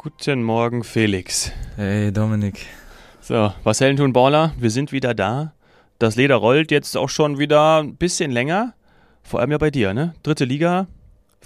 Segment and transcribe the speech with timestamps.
[0.00, 1.50] Guten Morgen, Felix.
[1.74, 2.66] Hey, Dominik.
[3.20, 4.54] So, was tun, Baller?
[4.56, 5.54] Wir sind wieder da.
[5.98, 8.74] Das Leder rollt jetzt auch schon wieder ein bisschen länger.
[9.24, 10.14] Vor allem ja bei dir, ne?
[10.22, 10.86] Dritte Liga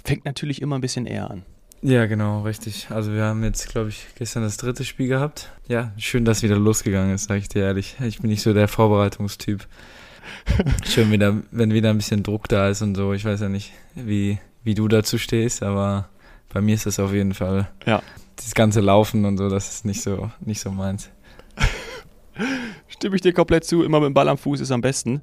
[0.05, 1.41] fängt natürlich immer ein bisschen eher an.
[1.81, 2.91] Ja, genau, richtig.
[2.91, 5.51] Also wir haben jetzt, glaube ich, gestern das dritte Spiel gehabt.
[5.67, 7.95] Ja, schön, dass wieder losgegangen ist, sage ich dir ehrlich.
[8.05, 9.65] Ich bin nicht so der Vorbereitungstyp.
[10.85, 13.13] schön wieder, wenn wieder ein bisschen Druck da ist und so.
[13.13, 16.07] Ich weiß ja nicht, wie, wie du dazu stehst, aber
[16.53, 17.67] bei mir ist das auf jeden Fall.
[17.85, 18.01] Ja.
[18.35, 21.09] Das ganze Laufen und so, das ist nicht so, nicht so meins.
[22.87, 23.83] Stimme ich dir komplett zu.
[23.83, 25.21] Immer mit dem Ball am Fuß ist am besten.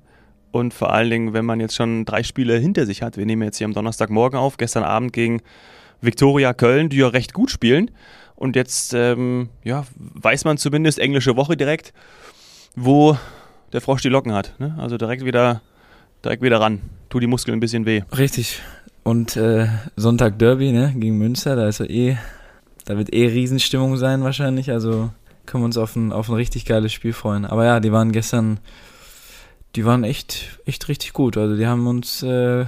[0.53, 3.17] Und vor allen Dingen, wenn man jetzt schon drei Spiele hinter sich hat.
[3.17, 4.57] Wir nehmen jetzt hier am Donnerstagmorgen auf.
[4.57, 5.41] Gestern Abend gegen
[6.01, 7.91] Viktoria Köln, die ja recht gut spielen.
[8.35, 11.93] Und jetzt ähm, ja, weiß man zumindest englische Woche direkt,
[12.75, 13.17] wo
[13.73, 14.55] der Frosch die Locken hat.
[14.59, 14.75] Ne?
[14.79, 15.63] Also direkt wieder,
[16.25, 16.81] direkt wieder ran.
[17.09, 18.03] Tu die Muskeln ein bisschen weh.
[18.17, 18.61] Richtig.
[19.03, 22.19] Und äh, Sonntag Derby ne, gegen Münster, da ist eh,
[22.85, 24.71] da wird eh Riesenstimmung sein wahrscheinlich.
[24.71, 25.11] Also
[25.47, 27.45] können wir uns auf ein, auf ein richtig geiles Spiel freuen.
[27.45, 28.61] Aber ja, die waren gestern,
[29.75, 31.37] die waren echt, echt richtig gut.
[31.37, 32.67] Also die haben uns äh,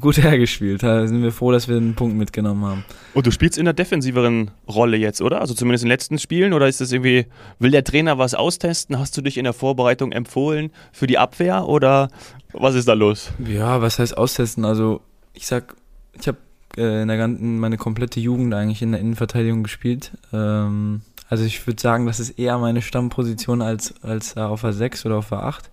[0.00, 0.82] gut hergespielt.
[0.82, 2.84] Da sind wir froh, dass wir einen Punkt mitgenommen haben.
[3.12, 5.40] Und du spielst in der defensiveren Rolle jetzt, oder?
[5.40, 6.52] Also zumindest in den letzten Spielen?
[6.52, 7.26] Oder ist das irgendwie,
[7.58, 8.98] will der Trainer was austesten?
[8.98, 12.08] Hast du dich in der Vorbereitung empfohlen für die Abwehr oder
[12.52, 13.32] was ist da los?
[13.46, 14.64] Ja, was heißt austesten?
[14.64, 15.00] Also
[15.34, 15.76] ich sag,
[16.18, 16.38] ich habe
[16.76, 20.12] äh, in der ganzen, meine komplette Jugend eigentlich in der Innenverteidigung gespielt.
[20.32, 25.06] Ähm, also ich würde sagen, das ist eher meine Stammposition als, als auf der 6
[25.06, 25.70] oder auf der 8.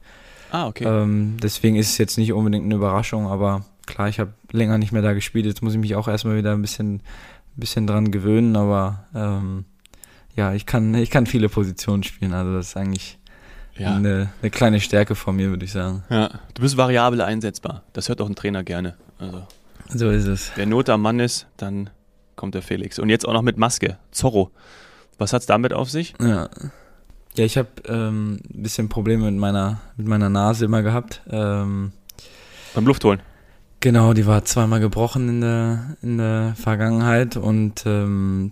[0.52, 0.86] Ah, okay.
[0.86, 4.92] Ähm, deswegen ist es jetzt nicht unbedingt eine Überraschung, aber klar, ich habe länger nicht
[4.92, 5.46] mehr da gespielt.
[5.46, 7.02] Jetzt muss ich mich auch erstmal wieder ein bisschen,
[7.56, 9.66] bisschen dran gewöhnen, aber ähm,
[10.36, 12.34] ja, ich kann, ich kann viele Positionen spielen.
[12.34, 13.18] Also das ist eigentlich
[13.78, 13.96] ja.
[13.96, 16.04] eine, eine kleine Stärke von mir, würde ich sagen.
[16.10, 17.84] Ja, du bist variabel einsetzbar.
[17.94, 18.96] Das hört auch ein Trainer gerne.
[19.22, 19.48] Also,
[19.88, 20.52] so ist es.
[20.56, 21.90] Wer Not am Mann ist, dann
[22.36, 22.98] kommt der Felix.
[23.00, 23.98] Und jetzt auch noch mit Maske.
[24.12, 24.52] Zorro.
[25.18, 26.16] Was hat es damit auf sich?
[26.20, 26.50] Ja.
[27.36, 31.22] Ja, ich habe ähm, ein bisschen Probleme mit meiner, mit meiner Nase immer gehabt.
[31.30, 31.94] Ähm,
[32.74, 33.22] Beim Luftholen?
[33.80, 38.52] Genau, die war zweimal gebrochen in der, in der Vergangenheit und ähm,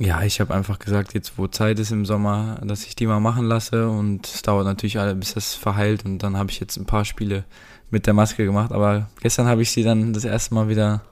[0.00, 3.20] ja, ich habe einfach gesagt, jetzt wo Zeit ist im Sommer, dass ich die mal
[3.20, 6.78] machen lasse und es dauert natürlich alle, bis das verheilt und dann habe ich jetzt
[6.78, 7.44] ein paar Spiele
[7.90, 11.02] mit der Maske gemacht, aber gestern habe ich sie dann das erste Mal wieder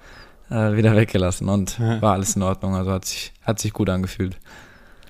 [0.51, 2.01] äh, wieder weggelassen und ja.
[2.01, 4.39] war alles in Ordnung, also hat sich hat sich gut angefühlt.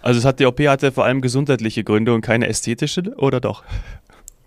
[0.02, 3.62] Also es hat die OP hatte vor allem gesundheitliche Gründe und keine ästhetische oder doch?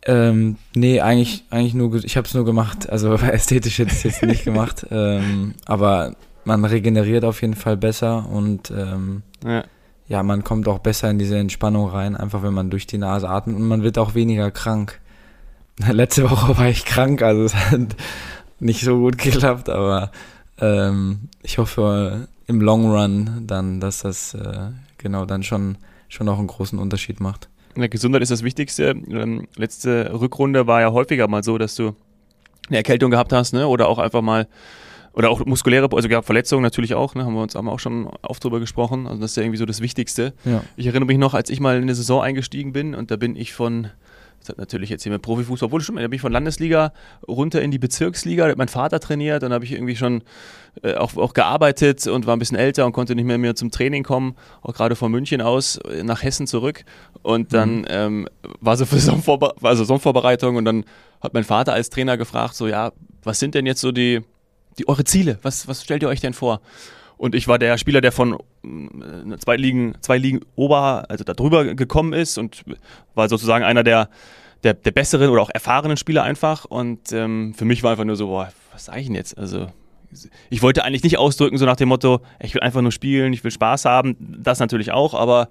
[0.04, 2.90] Ähm, nee, eigentlich, eigentlich nur, ich habe es nur gemacht.
[2.90, 4.86] Also ästhetisch hätte ich es jetzt nicht gemacht.
[4.92, 6.16] Ähm, aber
[6.46, 9.64] man regeneriert auf jeden Fall besser und ähm, ja.
[10.08, 10.24] ja.
[10.24, 13.56] man kommt auch besser in diese Entspannung rein, einfach wenn man durch die Nase atmet
[13.56, 15.00] und man wird auch weniger krank.
[15.92, 17.96] Letzte Woche war ich krank, also es hat
[18.60, 20.12] nicht so gut geklappt, aber
[20.60, 25.78] ähm, ich hoffe im Long Run dann, dass das äh, genau dann schon,
[26.10, 27.50] schon auch einen großen Unterschied macht.
[27.76, 28.90] Ja, Gesundheit ist das Wichtigste.
[28.90, 31.96] Ähm, letzte Rückrunde war ja häufiger mal so, dass du
[32.68, 33.68] eine Erkältung gehabt hast, ne?
[33.68, 34.48] Oder auch einfach mal
[35.14, 38.08] oder auch muskuläre, also gab Verletzungen natürlich auch, ne, haben wir uns haben auch schon
[38.22, 39.08] oft drüber gesprochen.
[39.08, 40.34] Also das ist ja irgendwie so das Wichtigste.
[40.46, 40.64] Ja.
[40.78, 43.36] Ich erinnere mich noch, als ich mal in eine Saison eingestiegen bin und da bin
[43.36, 43.90] ich von
[44.42, 46.94] das hat natürlich jetzt hier mit Profifußball, obwohl schon, da bin ich von Landesliga
[47.28, 50.24] runter in die Bezirksliga, da hat mein Vater trainiert, dann habe ich irgendwie schon
[50.82, 53.70] äh, auch, auch gearbeitet und war ein bisschen älter und konnte nicht mehr, mehr zum
[53.70, 56.86] Training kommen, auch gerade von München aus nach Hessen zurück.
[57.22, 57.88] Und dann mhm.
[57.90, 58.28] ähm,
[58.60, 60.86] war so für Saisonvorbe war Saisonvorbereitung und dann
[61.22, 62.94] hat mein Vater als Trainer gefragt, so ja,
[63.24, 64.22] was sind denn jetzt so die,
[64.78, 65.40] die eure Ziele?
[65.42, 66.62] Was, was stellt ihr euch denn vor?
[67.18, 68.34] Und ich war der Spieler, der von
[68.64, 72.64] äh, zwei Ligen, zwei Ligen ober, also da drüber gekommen ist und
[73.14, 74.10] war sozusagen einer der,
[74.64, 76.66] der, der besseren oder auch erfahrenen Spieler einfach.
[76.66, 79.38] Und ähm, für mich war einfach nur so, boah, was sage ich denn jetzt?
[79.38, 79.68] Also
[80.50, 83.44] ich wollte eigentlich nicht ausdrücken, so nach dem Motto, ich will einfach nur spielen, ich
[83.44, 85.50] will Spaß haben, das natürlich auch, aber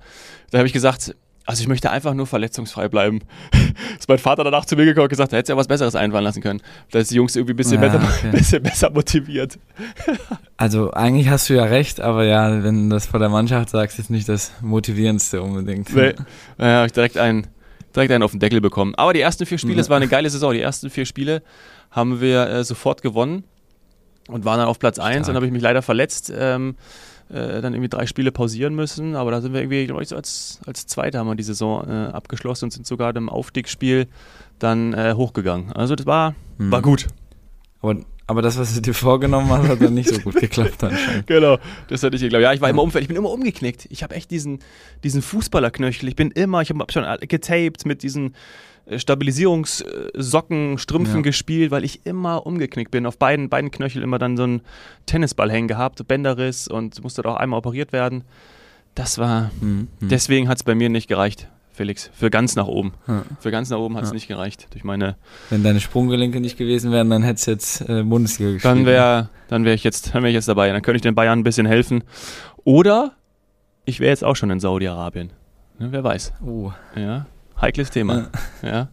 [0.50, 1.14] da habe ich gesagt,
[1.46, 3.20] also ich möchte einfach nur verletzungsfrei bleiben.
[3.98, 6.24] ist mein Vater danach zu mir gekommen und gesagt, da hätte ja was Besseres einfallen
[6.24, 6.60] lassen können.
[6.90, 8.30] Da ist die Jungs irgendwie ein bisschen, ja, besser, okay.
[8.30, 9.58] bisschen besser motiviert.
[10.56, 13.98] also eigentlich hast du ja recht, aber ja, wenn du das vor der Mannschaft sagst,
[13.98, 15.94] ist nicht das Motivierendste unbedingt.
[15.94, 16.14] Nee,
[16.58, 17.46] naja, habe ich direkt einen,
[17.94, 18.94] direkt einen auf den Deckel bekommen.
[18.94, 19.90] Aber die ersten vier Spiele, es ja.
[19.90, 21.42] war eine geile Saison, die ersten vier Spiele
[21.90, 23.44] haben wir äh, sofort gewonnen
[24.28, 25.26] und waren dann auf Platz 1.
[25.26, 26.32] Dann habe ich mich leider verletzt.
[26.36, 26.76] Ähm,
[27.30, 29.16] äh, dann irgendwie drei Spiele pausieren müssen.
[29.16, 31.86] Aber da sind wir irgendwie, glaube ich, so als, als Zweiter haben wir die Saison
[31.88, 34.06] äh, abgeschlossen und sind sogar im Aufstiegsspiel
[34.58, 35.72] dann äh, hochgegangen.
[35.72, 36.70] Also das war, mhm.
[36.70, 37.06] war gut.
[37.80, 37.96] Aber,
[38.26, 41.26] aber das, was du dir vorgenommen hast, hat dann nicht so gut geklappt anscheinend.
[41.26, 42.42] genau, das hatte ich geglaubt.
[42.42, 43.86] Ja, ich war immer umfällig, ich bin immer umgeknickt.
[43.90, 44.58] Ich habe echt diesen,
[45.02, 46.08] diesen Fußballerknöchel.
[46.08, 48.34] Ich bin immer, ich habe schon getaped mit diesen
[48.96, 51.22] Stabilisierungssocken, Strümpfen ja.
[51.22, 53.06] gespielt, weil ich immer umgeknickt bin.
[53.06, 54.62] Auf beiden, beiden Knöchel immer dann so einen
[55.06, 58.24] Tennisball hängen gehabt, Bänderriss und musste auch einmal operiert werden.
[58.94, 59.88] Das war, mhm.
[60.00, 61.48] deswegen hat es bei mir nicht gereicht.
[61.72, 62.92] Felix, für ganz nach oben.
[63.06, 63.22] Ja.
[63.38, 64.14] Für ganz nach oben hat es ja.
[64.14, 64.66] nicht gereicht.
[64.72, 65.16] Durch meine
[65.48, 68.76] Wenn deine Sprunggelenke nicht gewesen wären, dann hättest du jetzt äh, Bundesliga gespielt.
[68.76, 70.70] Dann wäre dann wär ich, jetzt, wär ich jetzt dabei.
[70.72, 72.04] Dann könnte ich den Bayern ein bisschen helfen.
[72.64, 73.12] Oder
[73.84, 75.30] ich wäre jetzt auch schon in Saudi-Arabien.
[75.78, 76.34] Ne, wer weiß.
[76.44, 76.70] Oh.
[76.94, 77.26] Ja,
[77.60, 78.30] heikles Thema.
[78.62, 78.88] ja.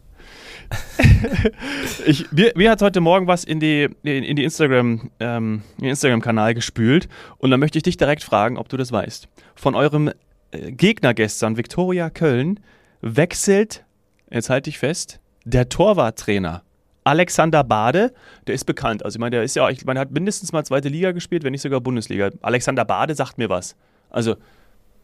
[2.06, 6.54] ich, mir, mir hat heute Morgen was in die, in, in die Instagram, ähm, Instagram-Kanal
[6.54, 9.28] gespült und dann möchte ich dich direkt fragen, ob du das weißt.
[9.56, 10.12] Von eurem
[10.52, 12.60] äh, Gegner gestern, Viktoria Köln,
[13.02, 13.86] wechselt,
[14.30, 16.64] jetzt halte ich fest, der Torwarttrainer.
[17.06, 18.14] Alexander Bade,
[18.48, 19.06] der ist bekannt.
[19.06, 21.54] Also ich meine, der ist ja, ich meine, hat mindestens mal zweite Liga gespielt, wenn
[21.54, 22.32] nicht sogar Bundesliga.
[22.42, 23.78] Alexander Bade sagt mir was.
[24.10, 24.36] Also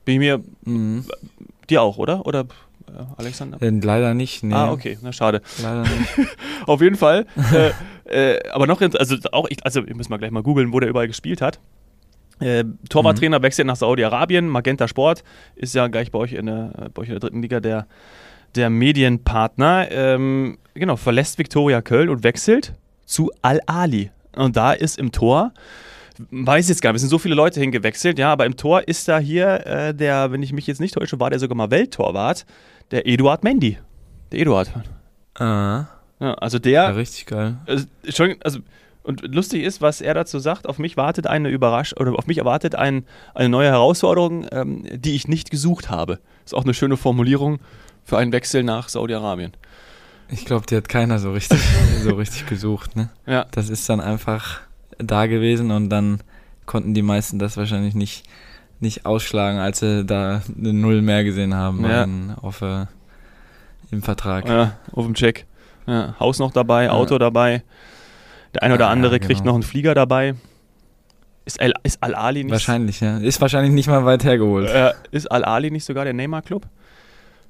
[0.03, 1.05] bin ich mir mhm.
[1.69, 2.25] dir auch, oder?
[2.25, 2.45] Oder
[3.17, 3.61] Alexander?
[3.61, 4.43] Äh, leider nicht.
[4.43, 4.53] Nee.
[4.53, 5.41] Ah, okay, na schade.
[5.61, 6.29] Leider nicht.
[6.67, 7.25] Auf jeden Fall.
[8.05, 10.79] äh, äh, aber noch, also auch, ich, also ich muss mal gleich mal googeln, wo
[10.79, 11.59] der überall gespielt hat.
[12.39, 13.43] Äh, Torwarttrainer mhm.
[13.43, 14.47] wechselt nach Saudi-Arabien.
[14.47, 15.23] Magenta Sport
[15.55, 17.87] ist ja gleich bei euch in der, bei euch in der dritten Liga der,
[18.55, 19.91] der Medienpartner.
[19.91, 22.73] Ähm, genau, verlässt Viktoria Köln und wechselt
[23.05, 24.11] zu Al-Ali.
[24.35, 25.53] Und da ist im Tor
[26.29, 29.07] weiß jetzt gar nicht, es sind so viele Leute hingewechselt, ja, aber im Tor ist
[29.07, 32.45] da hier äh, der, wenn ich mich jetzt nicht täusche, war der sogar mal Welttorwart,
[32.91, 33.77] der Eduard Mendy.
[34.31, 34.71] Der Eduard.
[35.35, 35.85] Ah.
[36.19, 36.71] Ja, also der.
[36.71, 37.57] Ja, richtig geil.
[37.65, 38.59] Also, schon, also,
[39.03, 42.37] und lustig ist, was er dazu sagt, auf mich wartet eine Überraschung, oder auf mich
[42.37, 46.19] erwartet ein, eine neue Herausforderung, ähm, die ich nicht gesucht habe.
[46.45, 47.59] Ist auch eine schöne Formulierung
[48.05, 49.51] für einen Wechsel nach Saudi-Arabien.
[50.29, 51.59] Ich glaube, die hat keiner so richtig,
[52.03, 53.09] so richtig gesucht, ne?
[53.25, 53.45] Ja.
[53.51, 54.61] Das ist dann einfach
[54.97, 56.21] da gewesen und dann
[56.65, 58.25] konnten die meisten das wahrscheinlich nicht,
[58.83, 62.07] nicht ausschlagen, als sie da eine Null mehr gesehen haben ja.
[62.41, 62.85] auf, äh,
[63.89, 64.47] im Vertrag.
[64.47, 65.45] Ja, auf dem Check.
[65.87, 67.63] Ja, Haus noch dabei, Auto dabei.
[68.53, 69.27] Der eine oder andere genau.
[69.27, 70.35] kriegt noch einen Flieger dabei.
[71.45, 72.53] Ist, Al, ist Al-Ali nicht.
[72.53, 73.17] Wahrscheinlich, ja.
[73.17, 74.69] Ist wahrscheinlich nicht mal weit hergeholt.
[74.69, 76.67] Äh, ist Al-Ali nicht sogar der Neymar-Club?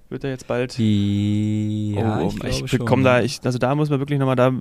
[0.10, 0.78] Wird er jetzt bald.
[0.78, 4.52] Die, ja, oh, ich, ich komme da, ich, also da muss man wirklich nochmal, da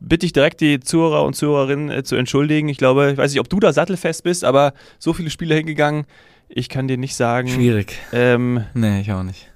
[0.00, 2.68] bitte ich direkt die Zuhörer und Zuhörerinnen äh, zu entschuldigen.
[2.68, 6.04] Ich glaube, ich weiß nicht, ob du da sattelfest bist, aber so viele Spiele hingegangen,
[6.48, 7.48] ich kann dir nicht sagen.
[7.48, 7.98] Schwierig.
[8.12, 9.50] Ähm, nee, ich auch nicht.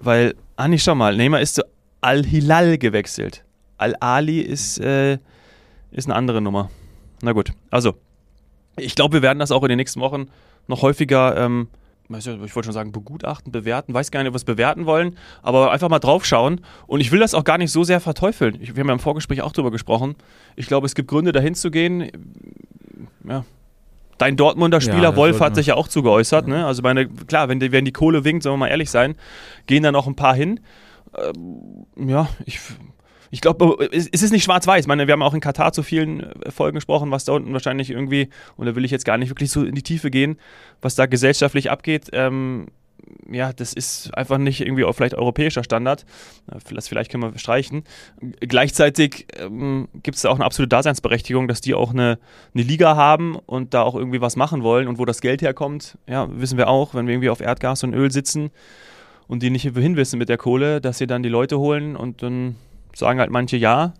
[0.00, 1.62] Weil, ah, nicht schau mal, Neymar ist zu
[2.00, 3.44] Al-Hilal gewechselt.
[3.78, 5.18] Al-Ali ist, äh,
[5.92, 6.70] ist eine andere Nummer.
[7.22, 7.94] Na gut, also,
[8.76, 10.26] ich glaube, wir werden das auch in den nächsten Wochen
[10.66, 11.68] noch häufiger ähm,
[12.18, 15.98] ich wollte schon sagen, begutachten, bewerten, weiß gar nicht, was bewerten wollen, aber einfach mal
[15.98, 16.60] draufschauen.
[16.86, 18.58] Und ich will das auch gar nicht so sehr verteufeln.
[18.60, 20.16] Ich, wir haben ja im Vorgespräch auch darüber gesprochen.
[20.56, 22.10] Ich glaube, es gibt Gründe, dahin zu gehen.
[23.28, 23.44] Ja.
[24.18, 26.46] Dein Dortmunder Spieler ja, Wolf hat sich ja auch zu geäußert.
[26.46, 26.54] Ja.
[26.54, 26.66] Ne?
[26.66, 29.16] Also meine, klar, wenn die, wenn die Kohle winkt, sollen wir mal ehrlich sein,
[29.66, 30.60] gehen da noch ein paar hin.
[31.16, 32.60] Ähm, ja, ich
[33.32, 34.82] ich glaube, es ist nicht schwarz-weiß.
[34.82, 37.52] Ich meine, wir haben auch in Katar zu vielen äh, Folgen gesprochen, was da unten
[37.54, 40.38] wahrscheinlich irgendwie, und da will ich jetzt gar nicht wirklich so in die Tiefe gehen,
[40.82, 42.10] was da gesellschaftlich abgeht.
[42.12, 42.66] Ähm,
[43.30, 46.04] ja, das ist einfach nicht irgendwie auch vielleicht europäischer Standard.
[46.46, 47.84] Das vielleicht können wir streichen.
[48.40, 52.18] Gleichzeitig ähm, gibt es da auch eine absolute Daseinsberechtigung, dass die auch eine,
[52.54, 54.88] eine Liga haben und da auch irgendwie was machen wollen.
[54.88, 57.94] Und wo das Geld herkommt, ja, wissen wir auch, wenn wir irgendwie auf Erdgas und
[57.94, 58.50] Öl sitzen
[59.26, 62.56] und die nicht hinwissen mit der Kohle, dass sie dann die Leute holen und dann
[62.94, 63.94] sagen halt manche ja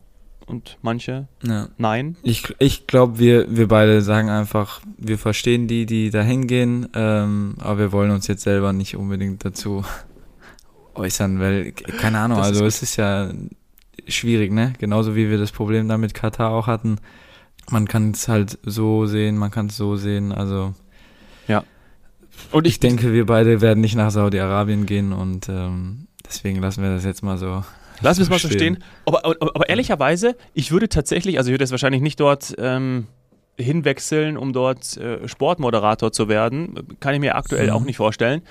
[0.46, 1.68] und manche ja.
[1.78, 2.16] nein.
[2.22, 7.56] Ich, ich glaube, wir, wir beide sagen einfach, wir verstehen die, die da hingehen, ähm,
[7.58, 9.84] aber wir wollen uns jetzt selber nicht unbedingt dazu
[10.94, 13.30] äußern, weil, keine Ahnung, das also ist es ist ja
[14.08, 14.72] schwierig, ne?
[14.78, 16.98] Genauso wie wir das Problem da mit Katar auch hatten.
[17.70, 20.74] Man kann es halt so sehen, man kann es so sehen, also.
[21.48, 21.64] Ja.
[22.50, 26.82] Und ich, ich denke, wir beide werden nicht nach Saudi-Arabien gehen und ähm, deswegen lassen
[26.82, 27.62] wir das jetzt mal so
[28.02, 28.82] Lass uns mal so stehen.
[29.06, 33.06] Aber, aber, aber, ehrlicherweise, ich würde tatsächlich, also ich würde jetzt wahrscheinlich nicht dort ähm,
[33.56, 36.74] hinwechseln, um dort äh, Sportmoderator zu werden.
[37.00, 37.72] Kann ich mir aktuell mhm.
[37.72, 38.42] auch nicht vorstellen.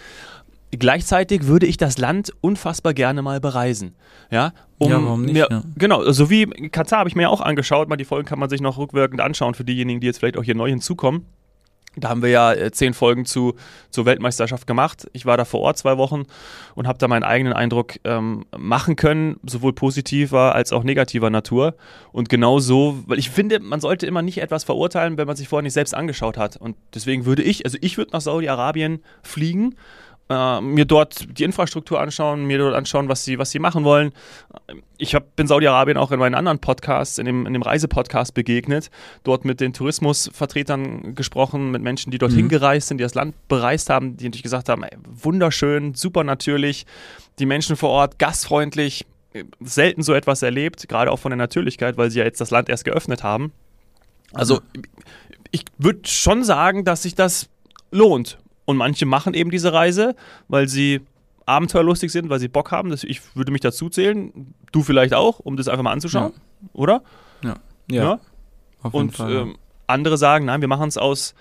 [0.72, 3.94] Gleichzeitig würde ich das Land unfassbar gerne mal bereisen.
[4.30, 5.34] Ja, um ja warum nicht?
[5.34, 5.64] Mir, ja.
[5.76, 7.90] Genau, so wie Katar habe ich mir auch angeschaut.
[7.90, 10.44] Mal die Folgen kann man sich noch rückwirkend anschauen für diejenigen, die jetzt vielleicht auch
[10.44, 11.26] hier neu hinzukommen.
[11.98, 13.56] Da haben wir ja äh, zehn Folgen zu,
[13.90, 15.10] zur Weltmeisterschaft gemacht.
[15.12, 16.24] Ich war da vor Ort zwei Wochen
[16.74, 21.76] und habe da meinen eigenen Eindruck ähm, machen können, sowohl positiver als auch negativer Natur.
[22.14, 25.50] Und genau so, weil ich finde, man sollte immer nicht etwas verurteilen, wenn man sich
[25.50, 26.56] vorher nicht selbst angeschaut hat.
[26.56, 29.76] Und deswegen würde ich, also ich würde nach Saudi-Arabien fliegen
[30.32, 34.14] äh, mir dort die Infrastruktur anschauen, mir dort anschauen, was sie, was sie machen wollen.
[34.98, 38.90] Ich hab, bin Saudi-Arabien auch in meinen anderen Podcasts, in dem, in dem Reisepodcast begegnet,
[39.24, 42.50] dort mit den Tourismusvertretern gesprochen, mit Menschen, die dorthin mhm.
[42.50, 46.86] gereist sind, die das Land bereist haben, die natürlich gesagt haben, ey, wunderschön, super natürlich,
[47.40, 49.06] die Menschen vor Ort gastfreundlich,
[49.60, 52.70] selten so etwas erlebt, gerade auch von der Natürlichkeit, weil sie ja jetzt das Land
[52.70, 53.52] erst geöffnet haben.
[54.34, 54.62] Also
[55.52, 57.50] ich würde schon sagen, dass sich das
[57.92, 58.41] lohnt.
[58.72, 60.16] Und manche machen eben diese Reise,
[60.48, 61.02] weil sie
[61.46, 62.90] abenteuerlustig sind, weil sie Bock haben.
[62.90, 64.54] Das, ich würde mich dazu zählen.
[64.72, 66.70] Du vielleicht auch, um das einfach mal anzuschauen, ja.
[66.74, 67.04] oder?
[67.44, 67.56] Ja.
[67.90, 68.04] Ja.
[68.04, 68.20] ja?
[68.90, 71.36] Und Fall, ähm, andere sagen, nein, wir machen es aus,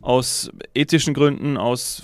[0.00, 2.02] aus ethischen Gründen, aus,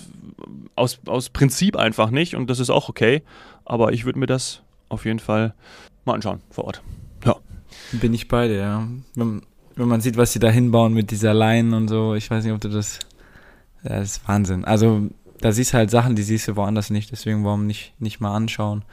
[0.75, 2.35] aus, aus Prinzip einfach nicht.
[2.35, 3.23] Und das ist auch okay.
[3.65, 5.55] Aber ich würde mir das auf jeden Fall
[6.05, 6.83] mal anschauen vor Ort.
[7.25, 7.37] Ja.
[7.93, 8.89] Bin ich bei dir, ja.
[9.15, 9.43] Wenn,
[9.77, 12.53] wenn man sieht, was sie da hinbauen mit dieser Line und so, ich weiß nicht,
[12.53, 12.99] ob du das.
[13.83, 14.65] Das ist Wahnsinn.
[14.65, 15.09] Also,
[15.41, 18.35] da siehst du halt Sachen, die siehst du woanders nicht, deswegen warum nicht, nicht mal
[18.35, 18.85] anschauen.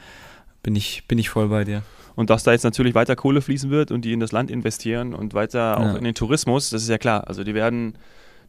[0.64, 1.84] Bin ich, bin ich voll bei dir.
[2.16, 5.14] Und dass da jetzt natürlich weiter Kohle fließen wird und die in das Land investieren
[5.14, 5.98] und weiter auch ja.
[5.98, 7.28] in den Tourismus, das ist ja klar.
[7.28, 7.94] Also die werden,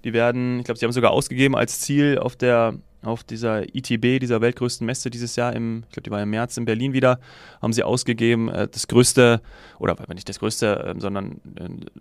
[0.04, 4.18] die werden, ich glaube, sie haben sogar ausgegeben als Ziel auf der auf dieser ITB,
[4.20, 7.20] dieser weltgrößten Messe dieses Jahr im, ich glaube, die war im März in Berlin wieder,
[7.62, 9.40] haben sie ausgegeben, äh, das größte,
[9.78, 11.40] oder nicht das größte, äh, sondern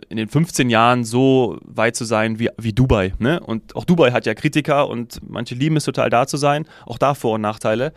[0.10, 3.14] in den 15 Jahren so weit zu sein wie, wie Dubai.
[3.20, 3.40] Ne?
[3.40, 6.98] Und auch Dubai hat ja Kritiker und manche lieben es total da zu sein, auch
[6.98, 7.94] da Vor- und Nachteile.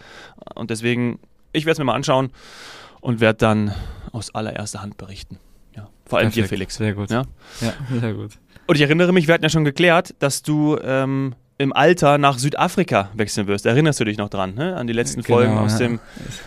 [0.54, 1.20] Und deswegen,
[1.52, 2.30] ich werde es mir mal anschauen
[3.00, 3.74] und werde dann
[4.12, 5.38] aus allererster Hand berichten.
[5.74, 5.88] Ja.
[6.04, 6.44] Vor allem Perfekt.
[6.44, 6.74] dir, Felix.
[6.74, 7.10] Sehr gut.
[7.10, 7.24] Ja?
[7.60, 8.32] ja, sehr gut.
[8.70, 12.38] Und ich erinnere mich, wir hatten ja schon geklärt, dass du ähm, im Alter nach
[12.38, 13.66] Südafrika wechseln wirst.
[13.66, 14.76] Erinnerst du dich noch dran, ne?
[14.76, 15.78] an die letzten genau, Folgen aus ja.
[15.78, 15.98] dem.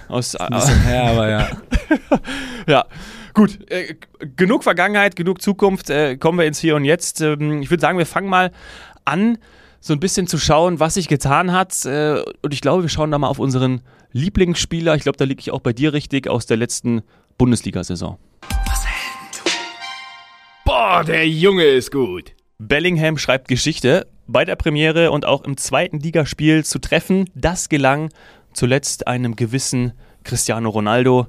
[0.08, 1.50] Aus, ein bisschen her, aber ja.
[2.65, 2.86] ja,
[3.34, 3.70] gut.
[3.70, 3.96] Äh,
[4.38, 5.89] genug Vergangenheit, genug Zukunft.
[5.89, 7.20] Äh, kommen wir ins Hier und Jetzt.
[7.20, 8.53] Ähm, ich würde sagen, wir fangen mal
[9.03, 9.38] an,
[9.82, 11.84] so ein bisschen zu schauen, was sich getan hat.
[11.84, 13.82] Äh, und ich glaube, wir schauen da mal auf unseren
[14.13, 14.96] Lieblingsspieler.
[14.96, 17.01] Ich glaube, da liege ich auch bei dir richtig aus der letzten
[17.38, 18.18] Bundesliga-Saison.
[20.86, 22.34] Boah, der Junge ist gut.
[22.58, 27.30] Bellingham schreibt Geschichte bei der Premiere und auch im zweiten Ligaspiel zu treffen.
[27.36, 28.10] Das gelang
[28.52, 29.94] zuletzt einem gewissen
[30.25, 31.25] Cristiano Ronaldo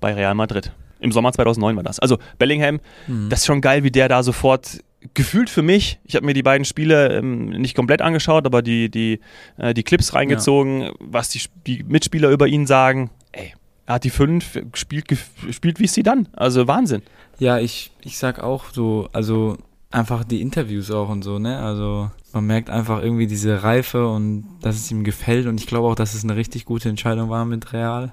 [0.00, 0.70] bei Real Madrid.
[1.00, 1.98] Im Sommer 2009 war das.
[1.98, 3.30] Also Bellingham, mhm.
[3.30, 4.78] das ist schon geil, wie der da sofort
[5.12, 8.90] gefühlt für mich, ich habe mir die beiden Spiele ähm, nicht komplett angeschaut, aber die,
[8.90, 9.18] die,
[9.56, 10.92] äh, die Clips reingezogen, ja.
[11.00, 13.10] was die, die Mitspieler über ihn sagen.
[13.32, 13.54] Ey,
[13.86, 15.06] er hat die fünf, spielt,
[15.50, 16.28] spielt wie sie dann.
[16.32, 17.02] Also Wahnsinn.
[17.38, 19.56] Ja, ich, ich sag auch so, also
[19.90, 21.58] einfach die Interviews auch und so, ne?
[21.58, 25.88] Also man merkt einfach irgendwie diese Reife und dass es ihm gefällt und ich glaube
[25.88, 28.12] auch, dass es eine richtig gute Entscheidung war mit Real.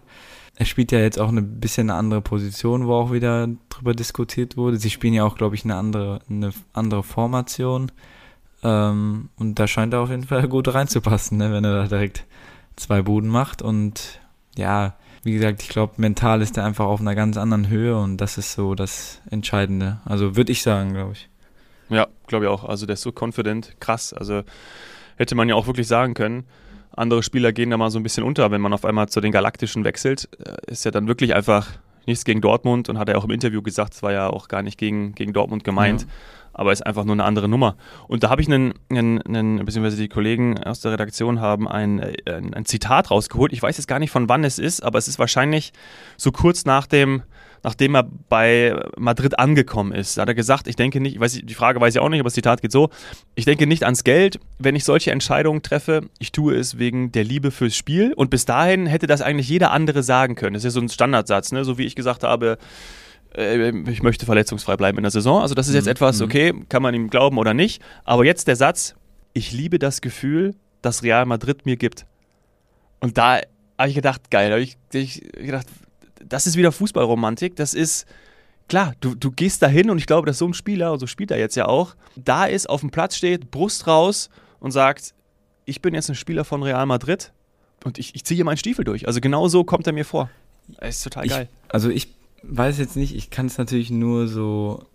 [0.56, 4.58] Er spielt ja jetzt auch eine bisschen eine andere Position, wo auch wieder drüber diskutiert
[4.58, 4.78] wurde.
[4.78, 7.92] Sie spielen ja auch, glaube ich, eine andere, eine andere Formation.
[8.64, 11.52] Ähm, und da scheint er auf jeden Fall gut reinzupassen, ne?
[11.52, 12.26] wenn er da direkt
[12.76, 13.62] zwei Buden macht.
[13.64, 14.20] Und
[14.56, 18.18] ja, wie gesagt, ich glaube, mental ist er einfach auf einer ganz anderen Höhe und
[18.18, 20.00] das ist so das Entscheidende.
[20.06, 21.30] Also würde ich sagen, glaube ich.
[21.90, 22.64] Ja, glaube ich auch.
[22.64, 24.14] Also der ist so confident, krass.
[24.14, 24.44] Also
[25.18, 26.46] hätte man ja auch wirklich sagen können.
[26.94, 29.32] Andere Spieler gehen da mal so ein bisschen unter, wenn man auf einmal zu den
[29.32, 30.30] Galaktischen wechselt.
[30.44, 31.68] Äh, ist ja dann wirklich einfach
[32.06, 34.64] nichts gegen Dortmund und hat er auch im Interview gesagt, es war ja auch gar
[34.64, 36.08] nicht gegen, gegen Dortmund gemeint, ja.
[36.54, 37.76] Aber ist einfach nur eine andere Nummer.
[38.08, 42.00] Und da habe ich einen, einen, einen, beziehungsweise die Kollegen aus der Redaktion haben ein,
[42.26, 43.54] ein, ein Zitat rausgeholt.
[43.54, 45.74] Ich weiß jetzt gar nicht, von wann es ist, aber es ist wahrscheinlich
[46.18, 47.24] so kurz nach dem
[47.64, 50.18] nachdem er bei Madrid angekommen ist.
[50.18, 52.20] Da hat er gesagt, ich denke nicht, ich weiß, die Frage weiß ich auch nicht,
[52.20, 52.90] aber das Zitat geht so,
[53.36, 57.24] ich denke nicht ans Geld, wenn ich solche Entscheidungen treffe, ich tue es wegen der
[57.24, 60.54] Liebe fürs Spiel und bis dahin hätte das eigentlich jeder andere sagen können.
[60.54, 61.64] Das ist ja so ein Standardsatz, ne?
[61.64, 62.58] so wie ich gesagt habe,
[63.36, 65.42] äh, ich möchte verletzungsfrei bleiben in der Saison.
[65.42, 65.92] Also das ist jetzt mhm.
[65.92, 66.26] etwas, mhm.
[66.26, 67.82] okay, kann man ihm glauben oder nicht.
[68.04, 68.96] Aber jetzt der Satz,
[69.34, 72.06] ich liebe das Gefühl, das Real Madrid mir gibt.
[73.00, 73.42] Und da
[73.78, 75.68] habe ich gedacht, geil, da habe ich, ich gedacht,
[76.24, 77.56] das ist wieder Fußballromantik.
[77.56, 78.06] Das ist,
[78.68, 81.08] klar, du, du gehst da hin und ich glaube, dass so ein Spieler, und so
[81.08, 85.14] spielt er jetzt ja auch, da ist, auf dem Platz steht, Brust raus und sagt,
[85.66, 87.32] ich bin jetzt ein Spieler von Real Madrid
[87.84, 89.08] und ich, ich ziehe hier meinen Stiefel durch.
[89.08, 90.30] Also genau so kommt er mir vor.
[90.80, 91.50] Das ist total ich, geil.
[91.70, 92.08] Also ich
[92.44, 94.86] weiß jetzt nicht, ich kann es natürlich nur so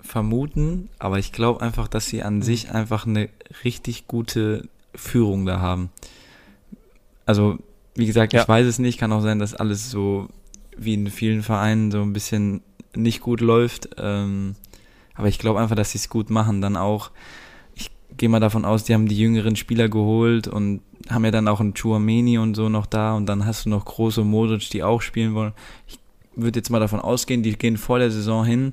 [0.00, 2.42] vermuten, aber ich glaube einfach, dass sie an mhm.
[2.42, 3.28] sich einfach eine
[3.64, 5.90] richtig gute Führung da haben.
[7.26, 7.58] Also,
[7.94, 8.42] wie gesagt, ja.
[8.42, 10.28] ich weiß es nicht, kann auch sein, dass alles so
[10.76, 12.62] wie in vielen Vereinen so ein bisschen
[12.94, 13.88] nicht gut läuft.
[13.98, 14.56] Ähm,
[15.14, 16.60] aber ich glaube einfach, dass sie es gut machen.
[16.60, 17.10] Dann auch,
[17.74, 21.48] ich gehe mal davon aus, die haben die jüngeren Spieler geholt und haben ja dann
[21.48, 24.82] auch einen Chuameni und so noch da und dann hast du noch große Modric, die
[24.82, 25.52] auch spielen wollen.
[25.86, 25.98] Ich
[26.36, 28.72] würde jetzt mal davon ausgehen, die gehen vor der Saison hin,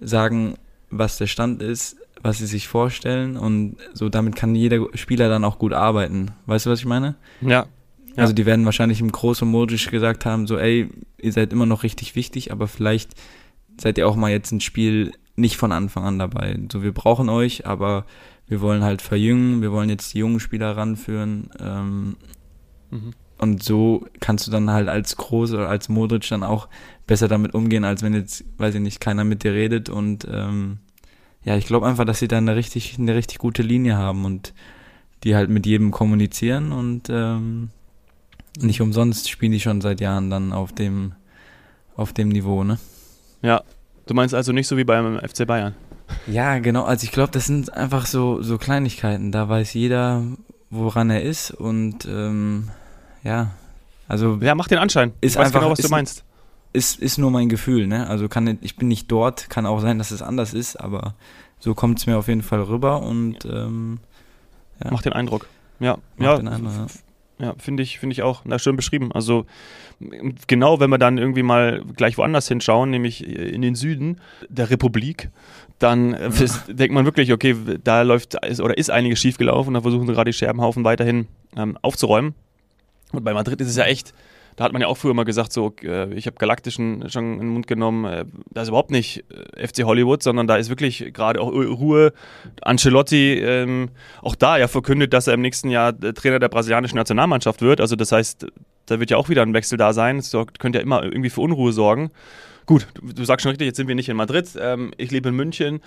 [0.00, 0.54] sagen,
[0.90, 5.44] was der Stand ist, was sie sich vorstellen und so damit kann jeder Spieler dann
[5.44, 6.32] auch gut arbeiten.
[6.46, 7.14] Weißt du, was ich meine?
[7.40, 7.66] Ja,
[8.16, 8.22] ja.
[8.22, 10.88] Also die werden wahrscheinlich im großen Modisch gesagt haben, so ey,
[11.18, 13.12] ihr seid immer noch richtig wichtig, aber vielleicht
[13.80, 16.58] seid ihr auch mal jetzt ein Spiel nicht von Anfang an dabei.
[16.70, 18.04] So, wir brauchen euch, aber
[18.46, 21.50] wir wollen halt verjüngen, wir wollen jetzt die jungen Spieler ranführen.
[21.60, 22.16] Ähm,
[22.90, 23.12] mhm.
[23.40, 26.68] Und so kannst du dann halt als Groß oder als Modric dann auch
[27.06, 29.88] besser damit umgehen, als wenn jetzt, weiß ich nicht, keiner mit dir redet.
[29.88, 30.78] Und ähm,
[31.42, 34.52] ja, ich glaube einfach, dass sie da eine richtig, eine richtig gute Linie haben und
[35.24, 37.70] die halt mit jedem kommunizieren und ähm,
[38.58, 41.12] nicht umsonst spielen die schon seit Jahren dann auf dem,
[41.96, 42.78] auf dem Niveau, ne?
[43.40, 43.62] Ja,
[44.04, 45.74] du meinst also nicht so wie beim FC Bayern.
[46.26, 46.84] Ja, genau.
[46.84, 49.32] Also ich glaube, das sind einfach so, so Kleinigkeiten.
[49.32, 50.24] Da weiß jeder,
[50.68, 52.68] woran er ist und ähm,
[53.22, 53.50] ja,
[54.08, 54.38] also.
[54.40, 55.12] Ja, mach den Anschein.
[55.20, 56.24] Ist ich einfach, genau, was ist, du meinst.
[56.72, 58.08] Ist, ist nur mein Gefühl, ne?
[58.08, 61.14] Also kann ich bin nicht dort, kann auch sein, dass es anders ist, aber
[61.58, 63.98] so kommt es mir auf jeden Fall rüber und ähm,
[64.82, 64.90] ja.
[64.90, 65.46] Macht den Eindruck.
[65.78, 66.36] Ja, ja.
[66.36, 66.86] Eindruck, ja.
[67.38, 68.42] Ja, finde ich, finde ich auch.
[68.44, 69.12] Na, schön beschrieben.
[69.12, 69.46] Also
[70.46, 75.30] genau, wenn wir dann irgendwie mal gleich woanders hinschauen, nämlich in den Süden der Republik,
[75.78, 76.28] dann ja.
[76.68, 80.36] denkt man wirklich, okay, da läuft oder ist einiges schiefgelaufen, da versuchen sie gerade die
[80.36, 82.34] Scherbenhaufen weiterhin ähm, aufzuräumen.
[83.12, 84.12] Und bei Madrid ist es ja echt,
[84.56, 87.40] da hat man ja auch früher mal gesagt, so, äh, ich habe Galaktischen schon in
[87.40, 91.12] den Mund genommen, äh, da ist überhaupt nicht äh, FC Hollywood, sondern da ist wirklich
[91.12, 92.12] gerade auch Ruhe.
[92.62, 93.90] Ancelotti ähm,
[94.22, 97.80] auch da ja verkündet, dass er im nächsten Jahr Trainer der brasilianischen Nationalmannschaft wird.
[97.80, 98.46] Also das heißt,
[98.86, 100.18] da wird ja auch wieder ein Wechsel da sein.
[100.18, 102.10] Das könnte ja immer irgendwie für Unruhe sorgen.
[102.70, 104.48] Gut, du, sagst schon richtig, jetzt sind wir nicht in Madrid.
[104.56, 105.80] Ähm, ich lebe in München,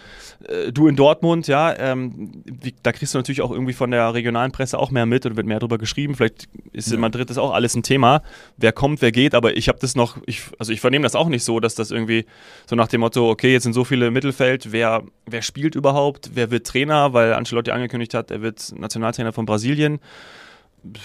[0.50, 1.74] äh, du in Dortmund, ja.
[1.80, 5.26] Ähm, wie, da kriegst du natürlich auch irgendwie von der regionalen Presse auch mehr mit
[5.26, 6.14] und wird mehr darüber geschrieben.
[6.14, 6.96] Vielleicht ist ja.
[6.96, 8.22] in Madrid das auch alles ein Thema.
[8.58, 11.30] Wer kommt, wer geht, aber ich habe das noch, ich, also ich vernehme das auch
[11.30, 12.26] nicht so, dass das irgendwie
[12.66, 16.32] so nach dem Motto, okay, jetzt sind so viele im Mittelfeld, wer, wer spielt überhaupt,
[16.34, 20.02] wer wird Trainer, weil Ancelotti angekündigt hat, er wird Nationaltrainer von Brasilien.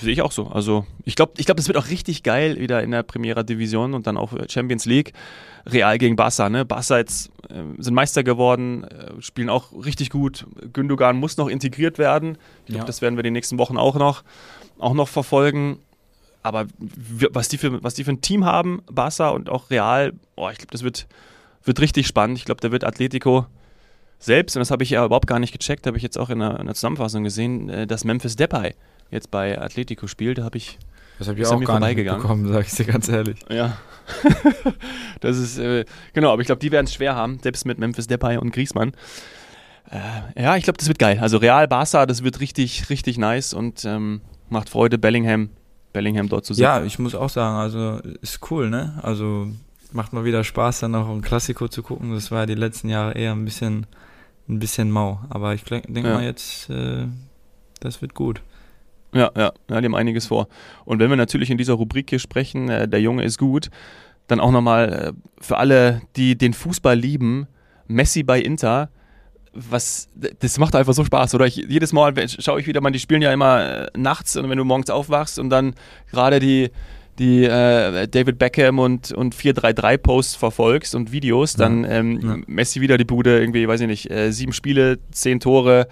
[0.00, 0.48] Sehe ich auch so.
[0.48, 3.94] Also ich glaube, ich glaub, das wird auch richtig geil wieder in der Primera Division
[3.94, 5.12] und dann auch Champions League.
[5.66, 6.48] Real gegen Barca.
[6.48, 6.64] Ne?
[6.64, 10.46] Barca jetzt, äh, sind Meister geworden, äh, spielen auch richtig gut.
[10.72, 12.38] Gündogan muss noch integriert werden.
[12.60, 12.84] Ich glaube, ja.
[12.84, 14.24] das werden wir die nächsten Wochen auch noch,
[14.78, 15.78] auch noch verfolgen.
[16.42, 20.50] Aber was die, für, was die für ein Team haben, Barca und auch Real, boah,
[20.50, 21.06] ich glaube, das wird,
[21.64, 22.38] wird richtig spannend.
[22.38, 23.46] Ich glaube, da wird Atletico
[24.18, 26.40] selbst, und das habe ich ja überhaupt gar nicht gecheckt, habe ich jetzt auch in
[26.40, 28.74] der, in der Zusammenfassung gesehen, äh, dass Memphis Depay
[29.10, 30.38] jetzt bei Atletico spielt.
[30.38, 30.78] Da habe ich
[31.18, 33.38] das habe ich auch gar nicht bekommen, sage ich dir ganz ehrlich.
[33.50, 33.76] Ja.
[35.20, 38.06] das ist, äh, genau, aber ich glaube, die werden es schwer haben, selbst mit Memphis
[38.06, 38.92] Depay und Griezmann.
[39.90, 41.18] Äh, ja, ich glaube, das wird geil.
[41.20, 45.50] Also Real Barca, das wird richtig, richtig nice und ähm, macht Freude, Bellingham,
[45.92, 46.62] Bellingham dort zu sehen.
[46.62, 49.00] Ja, ich muss auch sagen, also ist cool, ne?
[49.02, 49.48] Also
[49.92, 52.14] macht mal wieder Spaß, dann auch ein Klassiko zu gucken.
[52.14, 53.86] Das war ja die letzten Jahre eher ein bisschen,
[54.48, 55.20] ein bisschen mau.
[55.30, 56.14] Aber ich denke ja.
[56.14, 57.06] mal jetzt, äh,
[57.80, 58.42] das wird gut.
[59.14, 60.48] Ja, ja, ja, die haben einiges vor.
[60.84, 63.70] Und wenn wir natürlich in dieser Rubrik hier sprechen, äh, der Junge ist gut,
[64.26, 67.46] dann auch nochmal äh, für alle, die den Fußball lieben,
[67.86, 68.90] Messi bei Inter,
[69.52, 70.08] was,
[70.40, 71.46] das macht einfach so Spaß, oder?
[71.46, 74.58] Ich, jedes Mal schaue ich wieder mal, die spielen ja immer äh, nachts und wenn
[74.58, 75.74] du morgens aufwachst und dann
[76.10, 76.70] gerade die,
[77.18, 82.36] die äh, David Beckham und, und 433-Posts verfolgst und Videos, dann ähm, ja.
[82.46, 85.88] Messi wieder die Bude, irgendwie, weiß ich nicht, äh, sieben Spiele, zehn Tore,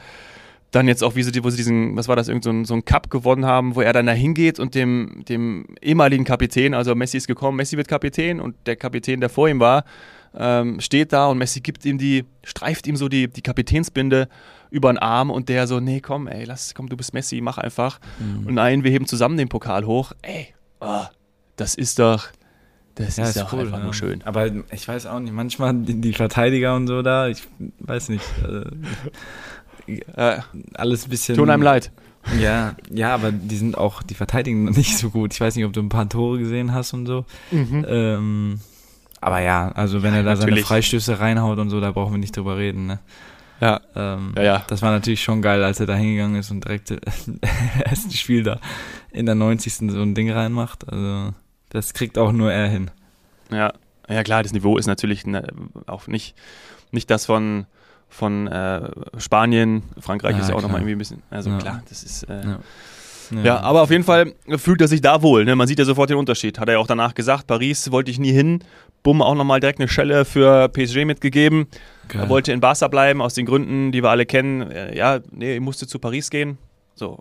[0.71, 2.75] dann jetzt auch, wie sie, wo sie diesen, was war das, irgend so ein, so
[2.75, 6.95] ein Cup gewonnen haben, wo er dann da hingeht und dem, dem ehemaligen Kapitän, also
[6.95, 9.85] Messi ist gekommen, Messi wird Kapitän und der Kapitän, der vor ihm war,
[10.35, 14.29] ähm, steht da und Messi gibt ihm die, streift ihm so die, die Kapitänsbinde
[14.71, 17.59] über den Arm und der so, nee, komm, ey, lass, komm, du bist Messi, mach
[17.59, 18.01] einfach.
[18.19, 18.47] Mhm.
[18.47, 20.13] Und nein, wir heben zusammen den Pokal hoch.
[20.23, 20.49] Ey,
[20.81, 21.05] oh,
[21.57, 22.29] das ist doch,
[22.97, 23.85] das ja, ist, ist cool, einfach ja.
[23.85, 24.23] nur schön.
[24.23, 27.43] Aber ich weiß auch nicht, manchmal die, die Verteidiger und so da, ich
[27.79, 28.25] weiß nicht.
[28.43, 28.71] Äh,
[29.87, 30.39] äh,
[30.75, 31.37] alles ein bisschen.
[31.37, 31.91] Tun einem leid.
[32.41, 35.33] Ja, ja, aber die sind auch, die verteidigen nicht so gut.
[35.33, 37.25] Ich weiß nicht, ob du ein paar Tore gesehen hast und so.
[37.51, 37.87] Mhm.
[37.89, 38.61] Ähm,
[39.21, 40.55] aber ja, also wenn ja, er da natürlich.
[40.55, 42.99] seine Freistöße reinhaut und so, da brauchen wir nicht drüber reden, ne?
[43.61, 43.81] Ja.
[43.95, 44.65] Ähm, ja, ja.
[44.69, 46.91] Das war natürlich schon geil, als er da hingegangen ist und direkt
[47.85, 48.61] erst das Spiel da
[49.13, 49.91] in der 90.
[49.91, 50.89] so ein Ding reinmacht.
[50.89, 51.33] Also,
[51.71, 52.91] das kriegt auch nur er hin.
[53.51, 53.73] Ja,
[54.09, 55.47] ja klar, das Niveau ist natürlich ne,
[55.87, 56.35] auch nicht,
[56.91, 57.67] nicht das von,
[58.09, 61.59] von äh, Spanien, Frankreich ja, ist ja auch nochmal irgendwie ein bisschen, also ja.
[61.59, 62.23] klar, das ist.
[62.25, 62.59] Äh, ja.
[63.31, 63.43] Ja.
[63.43, 63.61] ja.
[63.61, 65.45] aber auf jeden Fall fühlt er sich da wohl.
[65.45, 65.57] Ne?
[65.57, 66.59] Man sieht ja sofort den Unterschied.
[66.59, 68.63] Hat er ja auch danach gesagt, Paris wollte ich nie hin.
[69.03, 71.67] Bumm, auch nochmal direkt eine Schelle für PSG mitgegeben.
[72.09, 72.23] Geil.
[72.23, 74.71] Er wollte in Barca bleiben, aus den Gründen, die wir alle kennen.
[74.71, 76.59] Äh, ja, nee, er musste zu Paris gehen.
[76.95, 77.19] So.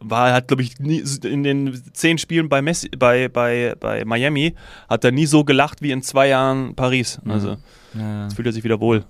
[0.00, 4.54] War, hat, glaube ich, nie, in den zehn Spielen bei, Messi, bei, bei, bei Miami,
[4.88, 7.20] hat er nie so gelacht wie in zwei Jahren Paris.
[7.24, 7.56] Also,
[7.94, 8.24] ja.
[8.24, 9.04] jetzt fühlt er sich wieder wohl.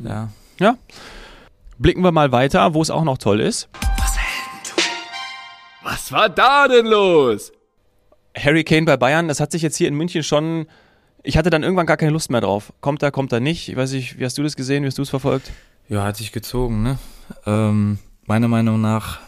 [0.00, 0.76] Ja, ja.
[1.78, 3.68] Blicken wir mal weiter, wo es auch noch toll ist.
[5.82, 7.52] Was war da denn los?
[8.36, 10.66] Harry Kane bei Bayern, das hat sich jetzt hier in München schon.
[11.22, 12.72] Ich hatte dann irgendwann gar keine Lust mehr drauf.
[12.80, 13.68] Kommt er, kommt er nicht?
[13.68, 14.82] Ich weiß nicht, wie hast du das gesehen?
[14.82, 15.50] Wie hast du es verfolgt?
[15.88, 16.98] Ja, hat sich gezogen, ne?
[17.46, 19.20] Ähm, meiner Meinung nach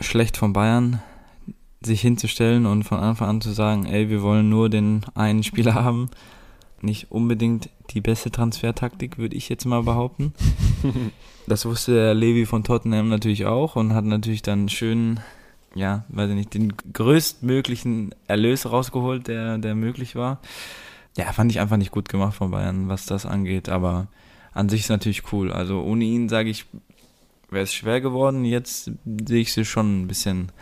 [0.00, 1.02] schlecht von Bayern.
[1.82, 5.74] sich hinzustellen und von Anfang an zu sagen, ey, wir wollen nur den einen Spieler
[5.74, 6.08] haben.
[6.84, 10.34] Nicht unbedingt die beste Transfertaktik, würde ich jetzt mal behaupten.
[11.46, 15.20] das wusste der Levi von Tottenham natürlich auch und hat natürlich dann schön,
[15.74, 20.40] ja, weiß ich nicht, den größtmöglichen Erlös rausgeholt, der, der möglich war.
[21.16, 24.08] Ja, fand ich einfach nicht gut gemacht von Bayern, was das angeht, aber
[24.52, 25.52] an sich ist natürlich cool.
[25.52, 26.66] Also ohne ihn, sage ich,
[27.50, 28.44] wäre es schwer geworden.
[28.44, 28.90] Jetzt
[29.26, 30.52] sehe ich sie schon ein bisschen,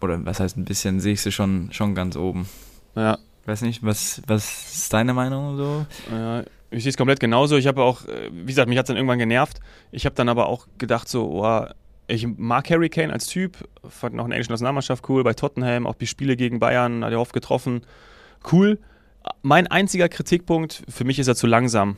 [0.00, 2.46] oder was heißt ein bisschen, sehe ich sie schon, schon ganz oben.
[2.94, 3.18] Ja.
[3.50, 5.84] Weiß nicht, was, was ist deine Meinung so?
[6.12, 7.56] Ja, ich sehe es komplett genauso.
[7.56, 9.58] Ich habe auch, äh, wie gesagt, mich hat es dann irgendwann genervt.
[9.90, 11.66] Ich habe dann aber auch gedacht, so, oh,
[12.06, 15.96] ich mag Harry Kane als Typ, fand noch eine englische Nationalmannschaft cool, bei Tottenham, auch
[15.96, 17.80] die Spiele gegen Bayern, hat er oft getroffen.
[18.52, 18.78] Cool.
[19.42, 21.96] Mein einziger Kritikpunkt, für mich ist er zu langsam.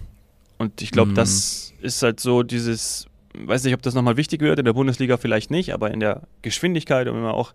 [0.56, 1.16] Und ich glaube, mhm.
[1.16, 5.18] das ist halt so dieses, weiß nicht, ob das nochmal wichtig wird, in der Bundesliga
[5.18, 7.52] vielleicht nicht, aber in der Geschwindigkeit und immer auch,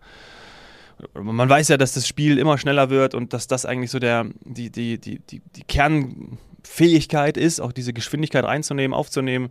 [1.14, 4.26] man weiß ja, dass das Spiel immer schneller wird und dass das eigentlich so der,
[4.44, 9.50] die, die, die, die, die Kernfähigkeit ist, auch diese Geschwindigkeit einzunehmen, aufzunehmen.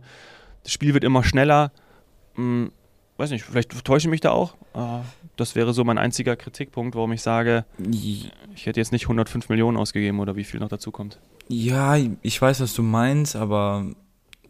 [0.63, 1.71] Das Spiel wird immer schneller.
[2.35, 2.71] Hm,
[3.17, 4.55] weiß nicht, vielleicht täusche ich mich da auch.
[4.73, 5.01] Ah,
[5.37, 8.31] das wäre so mein einziger Kritikpunkt, warum ich sage, ich
[8.65, 11.19] hätte jetzt nicht 105 Millionen ausgegeben oder wie viel noch dazu kommt.
[11.47, 13.85] Ja, ich weiß, was du meinst, aber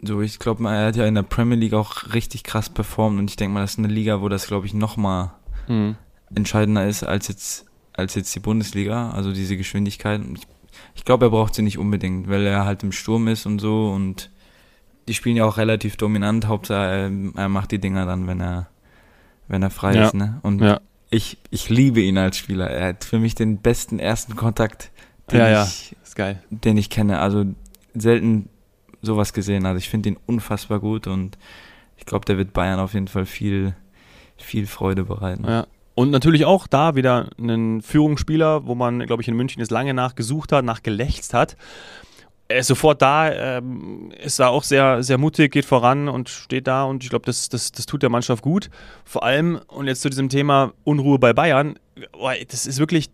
[0.01, 3.29] so, ich glaube, er hat ja in der Premier League auch richtig krass performt und
[3.29, 5.31] ich denke mal, das ist eine Liga, wo das, glaube ich, nochmal
[5.67, 5.95] mhm.
[6.33, 10.21] Entscheidender ist als jetzt, als jetzt die Bundesliga, also diese Geschwindigkeit.
[10.35, 10.47] Ich,
[10.95, 13.89] ich glaube, er braucht sie nicht unbedingt, weil er halt im Sturm ist und so
[13.89, 14.29] und
[15.07, 16.47] die spielen ja auch relativ dominant.
[16.47, 18.67] Hauptsache, er, macht die Dinger dann, wenn er,
[19.47, 20.07] wenn er frei ja.
[20.07, 20.13] ist.
[20.13, 20.39] Ne?
[20.43, 20.81] Und ja.
[21.09, 22.69] ich, ich liebe ihn als Spieler.
[22.69, 24.91] Er hat für mich den besten ersten Kontakt,
[25.31, 25.95] den, ja, ich,
[26.49, 27.19] den ich kenne.
[27.19, 27.45] Also
[27.93, 28.49] selten
[29.01, 29.65] sowas gesehen.
[29.65, 31.37] Also ich finde ihn unfassbar gut und
[31.95, 33.75] ich glaube, der wird Bayern auf jeden Fall viel,
[34.35, 35.45] viel Freude bereiten.
[35.45, 35.67] Ja.
[35.97, 39.95] Und natürlich auch da wieder einen Führungsspieler, wo man, glaube ich, in München jetzt lange
[39.95, 41.57] nachgesucht hat, nachgelächzt hat
[42.49, 46.67] er ist sofort da, ähm, ist da auch sehr, sehr mutig, geht voran und steht
[46.67, 48.69] da und ich glaube, das, das, das tut der Mannschaft gut.
[49.03, 51.77] Vor allem, und jetzt zu diesem Thema Unruhe bei Bayern,
[52.49, 53.09] das ist wirklich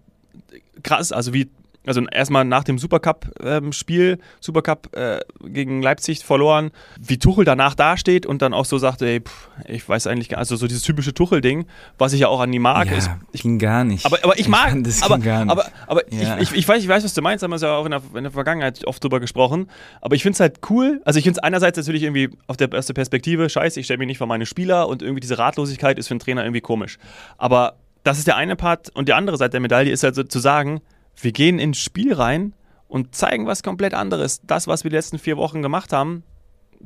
[0.84, 1.50] krass, also wie
[1.86, 8.26] also erstmal nach dem Supercup-Spiel, ähm, Supercup äh, gegen Leipzig verloren, wie Tuchel danach dasteht
[8.26, 11.14] und dann auch so sagte, ey, pff, ich weiß eigentlich gar also so dieses typische
[11.14, 11.66] Tuchel-Ding,
[11.98, 12.88] was ich ja auch an die mag.
[12.88, 14.06] Ja, ist, ich, ging gar nicht.
[14.06, 15.52] Aber, aber ich mag, das aber, gar nicht.
[15.52, 16.38] aber, aber ja.
[16.38, 18.02] ich, ich, ich, weiß, ich weiß, was du meinst, haben wir ja auch in der,
[18.16, 19.70] in der Vergangenheit oft drüber gesprochen,
[20.02, 22.72] aber ich finde es halt cool, also ich finde es einerseits natürlich irgendwie auf der
[22.72, 26.08] ersten Perspektive, scheiße, ich stelle mich nicht vor meine Spieler und irgendwie diese Ratlosigkeit ist
[26.08, 26.98] für einen Trainer irgendwie komisch.
[27.38, 30.24] Aber das ist der eine Part und die andere Seite der Medaille ist halt so
[30.24, 30.82] zu sagen,
[31.20, 32.54] wir gehen ins Spiel rein
[32.88, 34.42] und zeigen was komplett anderes.
[34.46, 36.24] Das, was wir die letzten vier Wochen gemacht haben.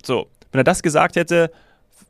[0.05, 1.51] So, wenn er das gesagt hätte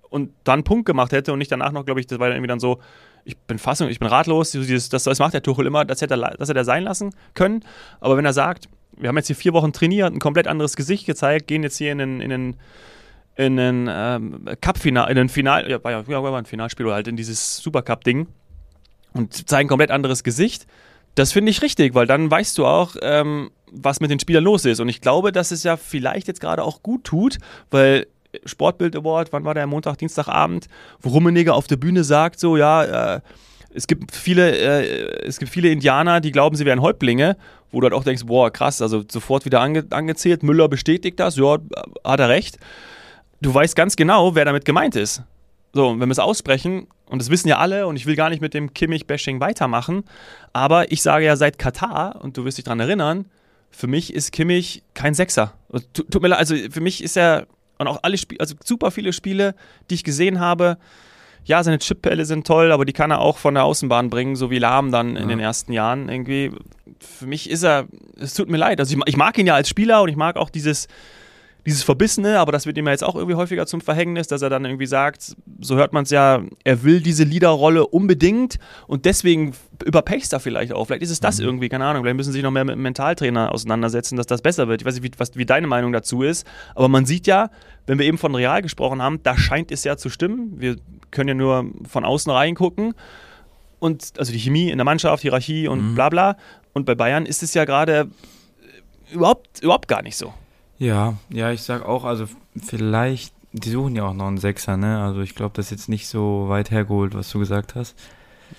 [0.10, 2.49] und dann Punkt gemacht hätte und nicht danach noch, glaube ich, das war dann irgendwie
[2.49, 2.80] dann so,
[3.25, 6.13] ich bin fassung, ich bin ratlos, dieses, das, das macht der Tuchel immer, das hätte
[6.13, 7.63] er, das hätte er sein lassen können.
[7.99, 11.06] Aber wenn er sagt, wir haben jetzt hier vier Wochen trainiert, ein komplett anderes Gesicht
[11.06, 12.56] gezeigt, gehen jetzt hier in den, in den
[13.36, 17.15] in ein ähm, Cup-Final, in ein Final, ja, war ja, ein Finalspiel oder halt in
[17.15, 18.27] dieses Supercup-Ding
[19.13, 20.65] und zeigen komplett anderes Gesicht
[21.17, 24.65] das finde ich richtig, weil dann weißt du auch, ähm, was mit den Spielern los
[24.65, 24.80] ist.
[24.80, 27.39] Und ich glaube, dass es ja vielleicht jetzt gerade auch gut tut,
[27.71, 28.06] weil
[28.45, 30.67] Sportbild Award, wann war der Montag, Dienstagabend,
[31.01, 33.21] wo Rummeniger auf der Bühne sagt, so, ja, äh,
[33.73, 37.36] es gibt viele, äh, es gibt viele Indianer, die glauben, sie wären Häuptlinge,
[37.71, 41.36] wo du halt auch denkst, boah, krass, also sofort wieder ange angezählt, Müller bestätigt das,
[41.36, 41.58] ja,
[42.03, 42.60] hat er recht.
[43.41, 45.23] Du weißt ganz genau, wer damit gemeint ist.
[45.77, 48.31] So, und wenn wir es aussprechen, und das wissen ja alle, und ich will gar
[48.31, 50.05] nicht mit dem Kimmich-Bashing weitermachen,
[50.51, 53.25] aber ich sage ja seit Katar, und du wirst dich daran erinnern,
[53.69, 55.53] für mich ist Kimmich kein Sechser.
[55.93, 57.45] Tut mir leid, also für mich ist er,
[57.77, 59.53] und auch alle Spiele, also super viele Spiele,
[59.91, 60.79] die ich gesehen habe,
[61.45, 64.49] ja, seine Chippelle sind toll, aber die kann er auch von der Außenbahn bringen, so
[64.49, 65.35] wie Lahm dann in ja.
[65.35, 66.53] den ersten Jahren irgendwie.
[66.99, 67.85] Für mich ist er,
[68.19, 68.79] es tut mir leid.
[68.79, 70.87] Also ich, ich mag ihn ja als Spieler und ich mag auch dieses,
[71.67, 74.49] dieses Verbissene, aber das wird ihm ja jetzt auch irgendwie häufiger zum Verhängnis, dass er
[74.49, 79.53] dann irgendwie sagt, so hört man es ja, er will diese Leaderrolle unbedingt und deswegen
[79.84, 80.86] überpechst er vielleicht auch.
[80.86, 81.45] Vielleicht ist es das mhm.
[81.45, 84.41] irgendwie, keine Ahnung, vielleicht müssen sie sich noch mehr mit dem Mentaltrainer auseinandersetzen, dass das
[84.41, 84.82] besser wird.
[84.82, 87.49] Ich weiß nicht, wie, was, wie deine Meinung dazu ist, aber man sieht ja,
[87.86, 90.53] wenn wir eben von Real gesprochen haben, da scheint es ja zu stimmen.
[90.62, 90.77] Wir
[91.12, 92.93] können ja nur von außen reingucken
[93.80, 95.95] und also die Chemie in der Mannschaft, Hierarchie und mhm.
[95.95, 96.38] bla bla.
[96.71, 98.08] Und bei Bayern ist es ja gerade
[99.12, 100.34] überhaupt, überhaupt gar nicht so.
[100.79, 105.01] Ja, ja, ich sag auch, also vielleicht, die suchen ja auch noch einen Sechser, ne?
[105.01, 107.95] Also ich glaube, das ist jetzt nicht so weit hergeholt, was du gesagt hast.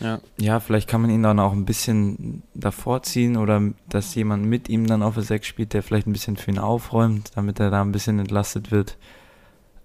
[0.00, 0.20] Ja.
[0.36, 4.68] ja, vielleicht kann man ihn dann auch ein bisschen davor ziehen oder dass jemand mit
[4.68, 7.70] ihm dann auf der Sechs spielt, der vielleicht ein bisschen für ihn aufräumt, damit er
[7.70, 8.96] da ein bisschen entlastet wird.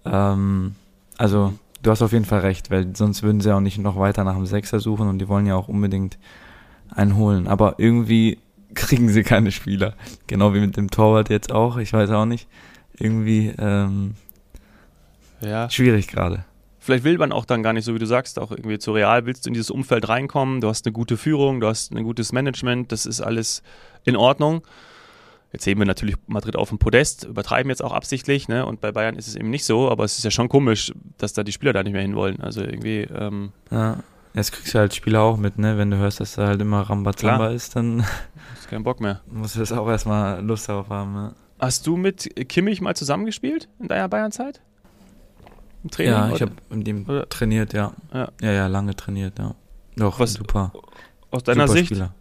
[0.06, 0.76] Ähm,
[1.18, 4.24] also du hast auf jeden Fall recht, weil sonst würden sie auch nicht noch weiter
[4.24, 6.18] nach dem Sechser suchen und die wollen ja auch unbedingt
[6.90, 7.48] einen holen.
[7.48, 8.40] Aber irgendwie
[8.74, 9.96] kriegen sie keine Spieler.
[10.28, 11.78] Genau wie mit dem Torwart jetzt auch.
[11.78, 12.48] Ich weiß auch nicht.
[12.98, 14.16] Irgendwie ähm,
[15.42, 15.70] ja.
[15.70, 16.46] schwierig gerade.
[16.80, 19.26] Vielleicht will man auch dann gar nicht, so wie du sagst, auch irgendwie zu Real,
[19.26, 22.34] willst du in dieses Umfeld reinkommen, du hast eine gute Führung, du hast ein gutes
[22.34, 23.64] Management, das ist alles
[24.04, 24.64] in Ordnung.
[25.54, 28.66] Jetzt sehen wir natürlich Madrid auf dem Podest, übertreiben jetzt auch absichtlich, ne?
[28.66, 31.32] Und bei Bayern ist es eben nicht so, aber es ist ja schon komisch, dass
[31.32, 32.42] da die Spieler da nicht mehr hinwollen.
[32.42, 33.08] Also irgendwie.
[33.16, 34.00] Ähm ja,
[34.34, 35.78] jetzt kriegst du halt Spieler auch mit, ne?
[35.78, 38.04] Wenn du hörst, dass da halt immer Rambazamba ist, dann.
[38.56, 39.22] Hast keinen Bock mehr.
[39.32, 41.36] Musst du das auch erstmal Lust darauf haben, ne?
[41.60, 44.60] Hast du mit Kimmich mal zusammengespielt in deiner Bayernzeit?
[45.84, 46.14] Im Training?
[46.14, 47.28] Ja, ich habe mit ihm oder?
[47.30, 47.94] trainiert, ja.
[48.14, 48.30] ja.
[48.42, 49.56] Ja, ja, lange trainiert, ja.
[49.96, 50.74] Doch, Was, super.
[51.32, 51.88] Aus deiner super Sicht?
[51.88, 52.14] Spieler.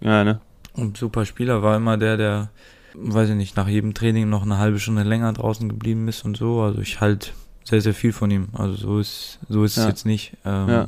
[0.00, 0.40] Ja, ne?
[0.74, 2.50] Und super Spieler war immer der, der,
[2.94, 6.36] weiß ich nicht, nach jedem Training noch eine halbe Stunde länger draußen geblieben ist und
[6.36, 6.62] so.
[6.62, 8.48] Also ich halt sehr, sehr viel von ihm.
[8.52, 9.82] Also so ist, so ist ja.
[9.84, 10.36] es jetzt nicht.
[10.44, 10.86] Ähm, ja.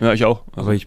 [0.00, 0.42] Ja, ich auch.
[0.48, 0.60] Also.
[0.60, 0.86] Aber ich,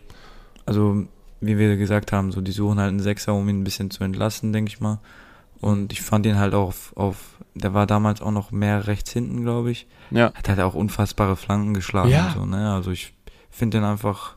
[0.65, 1.05] also
[1.41, 4.03] wie wir gesagt haben, so die suchen halt einen Sechser, um ihn ein bisschen zu
[4.03, 4.99] entlasten, denke ich mal.
[5.61, 7.17] Und ich fand ihn halt auch auf, auf,
[7.53, 9.87] der war damals auch noch mehr rechts hinten, glaube ich.
[10.11, 10.33] Ja.
[10.33, 12.09] Hat halt auch unfassbare Flanken geschlagen.
[12.09, 12.33] Ja.
[12.33, 12.73] So, ne?
[12.73, 13.13] Also ich
[13.49, 14.35] finde den einfach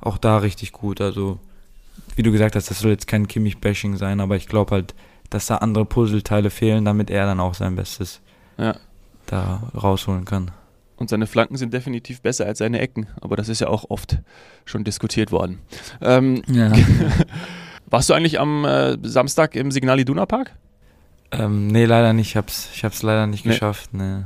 [0.00, 1.00] auch da richtig gut.
[1.00, 1.38] Also,
[2.14, 4.94] wie du gesagt hast, das soll jetzt kein Kimmich-Bashing sein, aber ich glaube halt,
[5.30, 8.20] dass da andere Puzzleteile fehlen, damit er dann auch sein Bestes
[8.58, 8.76] ja.
[9.26, 10.50] da rausholen kann.
[10.96, 14.18] Und seine Flanken sind definitiv besser als seine Ecken, aber das ist ja auch oft
[14.64, 15.58] schon diskutiert worden.
[16.00, 16.70] Ähm, ja.
[17.86, 20.52] Warst du eigentlich am äh, Samstag im Signal Iduna Park?
[21.32, 22.30] Ähm, nee, leider nicht.
[22.30, 23.52] Ich hab's, ich hab's leider nicht nee.
[23.52, 23.92] geschafft.
[23.92, 24.22] Nee.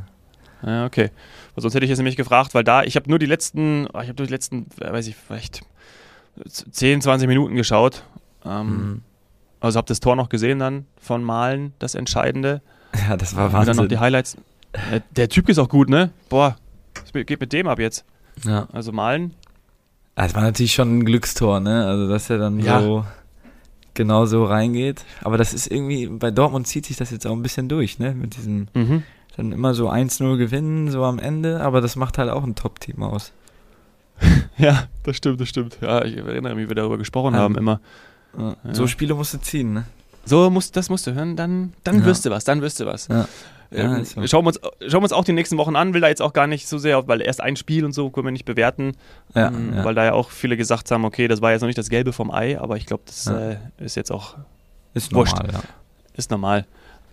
[0.62, 1.10] Ja, okay.
[1.54, 4.00] Weil sonst hätte ich jetzt nämlich gefragt, weil da, ich habe nur die letzten, oh,
[4.00, 5.62] ich habe nur die letzten, äh, weiß ich, vielleicht
[6.46, 8.04] 10, 20 Minuten geschaut.
[8.44, 9.02] Ähm, mhm.
[9.60, 12.60] Also habe das Tor noch gesehen dann von Malen, das Entscheidende.
[13.06, 13.58] Ja, das war Wahnsinn.
[13.58, 14.38] Und dann noch die Highlights.
[15.16, 16.10] Der Typ ist auch gut, ne?
[16.28, 16.56] Boah,
[16.94, 18.04] was geht mit dem ab jetzt?
[18.44, 18.68] Ja.
[18.72, 19.34] Also Malen.
[20.14, 21.86] Das war natürlich schon ein Glückstor, ne?
[21.86, 22.80] Also dass er dann ja.
[22.80, 23.04] so
[23.94, 25.04] genau so reingeht.
[25.22, 28.14] Aber das ist irgendwie, bei Dortmund zieht sich das jetzt auch ein bisschen durch, ne?
[28.14, 29.02] Mit diesen mhm.
[29.36, 33.02] dann immer so 1-0 gewinnen, so am Ende, aber das macht halt auch ein Top-Team
[33.02, 33.32] aus.
[34.58, 35.78] ja, das stimmt, das stimmt.
[35.80, 37.40] Ja, ich erinnere mich, wie wir darüber gesprochen ja.
[37.40, 37.80] haben immer.
[38.36, 38.56] Ja.
[38.72, 39.84] So Spiele musst du ziehen, ne?
[40.24, 42.04] So musst, das musst du hören, dann, dann ja.
[42.04, 43.08] wirst du was, dann wirst du was.
[43.08, 43.26] Ja.
[43.70, 44.26] Ähm, so.
[44.26, 46.32] schauen, wir uns, schauen wir uns auch die nächsten Wochen an, will da jetzt auch
[46.32, 48.92] gar nicht so sehr, weil erst ein Spiel und so können wir nicht bewerten,
[49.34, 49.84] ja, ähm, ja.
[49.84, 52.12] weil da ja auch viele gesagt haben, okay, das war jetzt noch nicht das Gelbe
[52.12, 53.50] vom Ei, aber ich glaube, das ja.
[53.50, 54.36] äh, ist jetzt auch
[54.94, 55.36] ist wurscht.
[55.36, 55.62] normal.
[56.14, 56.66] Ist normal.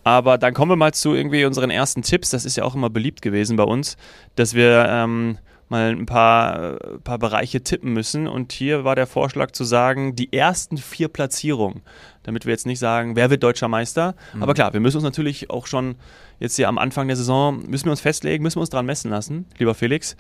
[0.04, 2.30] Aber dann kommen wir mal zu irgendwie unseren ersten Tipps.
[2.30, 3.98] Das ist ja auch immer beliebt gewesen bei uns,
[4.36, 5.40] dass wir ähm,
[5.70, 8.28] mal ein paar, äh, paar Bereiche tippen müssen.
[8.28, 11.82] Und hier war der Vorschlag zu sagen, die ersten vier Platzierungen,
[12.26, 14.16] damit wir jetzt nicht sagen, wer wird deutscher Meister.
[14.34, 14.44] Mhm.
[14.44, 15.96] Aber klar, wir müssen uns natürlich auch schon
[16.40, 19.12] jetzt hier am Anfang der Saison, müssen wir uns festlegen, müssen wir uns dran messen
[19.12, 20.16] lassen, lieber Felix.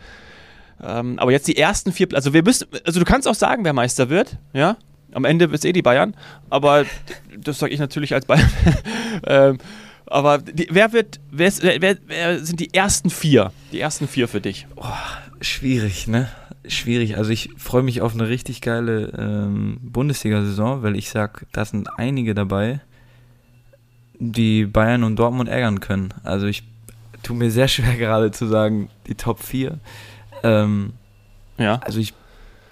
[0.81, 3.73] Ähm, aber jetzt die ersten vier, also wir müssen, also du kannst auch sagen, wer
[3.73, 4.77] Meister wird, ja.
[5.11, 6.13] Am Ende wird es eh die Bayern,
[6.49, 6.85] aber
[7.37, 8.49] das sage ich natürlich als Bayern.
[9.27, 9.57] ähm,
[10.07, 13.51] aber die, wer wird, wer, ist, wer, wer, sind die ersten vier?
[13.71, 14.67] Die ersten vier für dich?
[14.75, 14.83] Oh,
[15.39, 16.29] schwierig, ne?
[16.67, 17.17] Schwierig.
[17.17, 21.89] Also ich freue mich auf eine richtig geile ähm, Bundesliga-Saison, weil ich sag, da sind
[21.97, 22.81] einige dabei,
[24.19, 26.13] die Bayern und Dortmund ärgern können.
[26.23, 26.63] Also ich
[27.23, 29.79] tue mir sehr schwer gerade zu sagen, die Top 4.
[30.43, 30.93] Ähm,
[31.57, 31.79] ja.
[31.83, 32.13] Also ich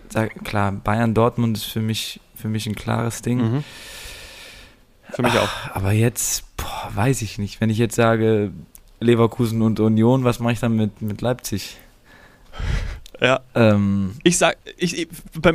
[0.09, 3.39] sage, klar, Bayern, Dortmund ist für mich, für mich ein klares Ding.
[3.39, 3.63] Mhm.
[5.11, 5.49] Für mich auch.
[5.73, 7.61] Aber jetzt, boah, weiß ich nicht.
[7.61, 8.51] Wenn ich jetzt sage,
[8.99, 11.77] Leverkusen und Union, was mache ich dann mit, mit Leipzig?
[13.23, 13.39] Ja.
[13.55, 15.07] Ähm, ich sag, ich, ich,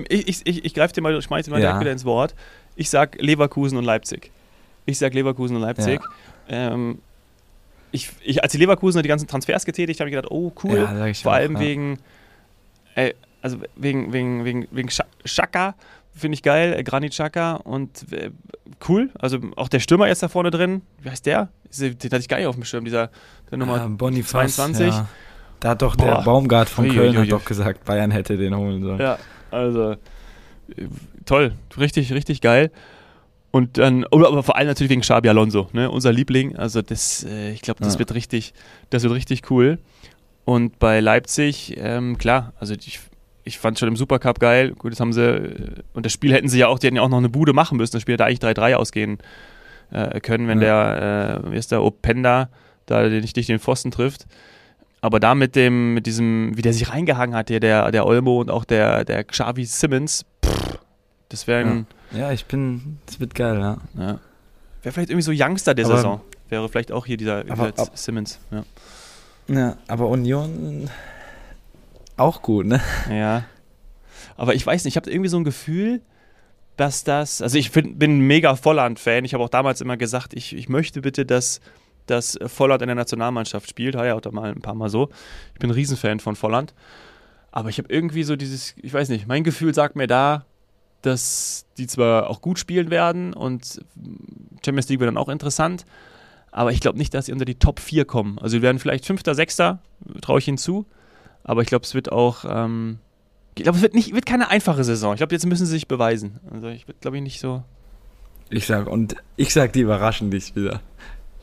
[0.08, 1.66] ich, ich, ich greife dir mal, schmeiß dir mal ja.
[1.66, 2.34] direkt wieder ins Wort.
[2.76, 4.30] Ich sag Leverkusen und Leipzig.
[4.86, 6.00] Ich sag Leverkusen und Leipzig.
[6.48, 6.72] Ja.
[6.72, 6.98] Ähm,
[7.92, 10.78] ich, ich, als die Leverkusen die ganzen Transfers getätigt, habe ich gedacht, oh cool.
[10.78, 11.98] Ja, Vor auch, allem wegen,
[12.94, 14.88] äh, also wegen, wegen, wegen, wegen
[15.24, 15.74] Schaka
[16.14, 18.30] finde ich geil, äh, Granit Xhaka und äh,
[18.88, 19.10] cool.
[19.18, 20.82] Also auch der Stürmer ist da vorne drin.
[21.02, 21.48] Wie heißt der?
[21.78, 23.10] Den hatte ich gar nicht auf dem Schirm, dieser
[23.50, 24.88] der Nummer ah, Boniface, 22.
[24.88, 25.08] Ja.
[25.60, 26.06] Da hat doch Boah.
[26.06, 29.00] der Baumgart von Köln hat doch gesagt, Bayern hätte den holen sollen.
[29.00, 29.18] Ja,
[29.50, 29.96] also
[31.24, 32.70] toll, richtig, richtig geil.
[33.50, 35.90] Und dann, aber vor allem natürlich wegen Xabi Alonso, ne?
[35.90, 36.56] unser Liebling.
[36.56, 37.98] Also das, äh, ich glaube, das ja.
[37.98, 38.52] wird richtig,
[38.90, 39.78] das wird richtig cool.
[40.44, 43.00] Und bei Leipzig, ähm, klar, also ich,
[43.44, 44.72] ich fand schon im Supercup geil.
[44.72, 47.02] Gut, das haben sie, äh, und das Spiel hätten sie ja auch, die hätten ja
[47.02, 47.92] auch noch eine Bude machen müssen.
[47.92, 49.18] Das Spiel hätte eigentlich 3-3 ausgehen
[49.90, 50.94] äh, können, wenn ja.
[50.94, 52.50] der, äh, wie ist der, Openda
[52.86, 54.26] da nicht, nicht den Pfosten trifft.
[55.00, 58.40] Aber da mit dem, mit diesem, wie der sich reingehangen hat, hier der, der Olmo
[58.40, 60.78] und auch der, der Xavi Simmons, pff,
[61.28, 61.86] das wäre ein.
[62.10, 62.18] Ja.
[62.18, 62.32] ja.
[62.32, 63.78] ich bin, das wird geil, ja.
[63.96, 64.18] ja.
[64.82, 66.20] Wäre vielleicht irgendwie so Youngster der aber, Saison.
[66.48, 68.64] Wäre vielleicht auch hier dieser aber, ab, Simmons, ja.
[69.48, 70.90] Ja, aber Union
[72.16, 72.80] auch gut, ne?
[73.10, 73.44] Ja.
[74.36, 76.02] Aber ich weiß nicht, ich habe irgendwie so ein Gefühl,
[76.76, 79.24] dass das, also ich find, bin mega Volland-Fan.
[79.24, 81.60] Ich habe auch damals immer gesagt, ich, ich möchte bitte, dass,
[82.10, 83.96] dass Volland in der Nationalmannschaft spielt.
[83.96, 85.08] Hat ja auch da mal ein paar Mal so.
[85.54, 86.74] Ich bin ein Riesenfan von Volland.
[87.50, 90.44] Aber ich habe irgendwie so dieses, ich weiß nicht, mein Gefühl sagt mir da,
[91.02, 93.80] dass die zwar auch gut spielen werden und
[94.64, 95.84] Champions League wird dann auch interessant,
[96.50, 98.38] aber ich glaube nicht, dass sie unter die Top 4 kommen.
[98.38, 99.80] Also sie werden vielleicht Fünfter, Sechster,
[100.20, 100.86] traue ich ihnen zu,
[101.44, 102.98] aber ich glaube, es wird auch, ähm,
[103.54, 105.14] ich glaube, es wird, nicht, wird keine einfache Saison.
[105.14, 106.40] Ich glaube, jetzt müssen sie sich beweisen.
[106.50, 107.62] Also ich glaube ich, nicht so.
[108.50, 110.80] Ich sag, und ich sag, die überraschen dich wieder.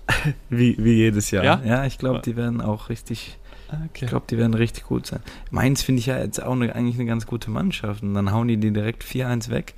[0.50, 1.44] wie, wie jedes Jahr.
[1.44, 3.38] Ja, ja ich glaube, die werden auch richtig
[3.68, 4.06] Okay.
[4.06, 5.22] Ich glaube, die werden richtig gut sein.
[5.50, 8.48] Mainz finde ich ja jetzt auch eine, eigentlich eine ganz gute Mannschaft und dann hauen
[8.48, 9.74] die die direkt 4-1 weg.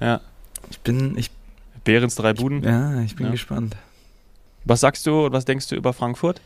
[0.00, 0.20] Ja.
[0.70, 1.16] Ich bin.
[1.16, 1.30] Ich,
[1.84, 2.58] Behrens drei Buden.
[2.58, 3.32] Ich, ja, ich bin ja.
[3.32, 3.76] gespannt.
[4.64, 6.40] Was sagst du, was denkst du über Frankfurt?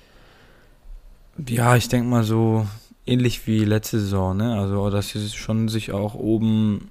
[1.49, 2.67] Ja, ich denke mal so
[3.07, 4.59] ähnlich wie letzte Saison, ne?
[4.59, 6.91] Also, dass sie schon sich auch oben,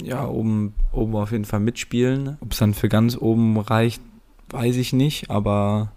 [0.00, 2.38] ja, oben, oben auf jeden Fall mitspielen.
[2.40, 4.00] Ob es dann für ganz oben reicht,
[4.52, 5.92] weiß ich nicht, aber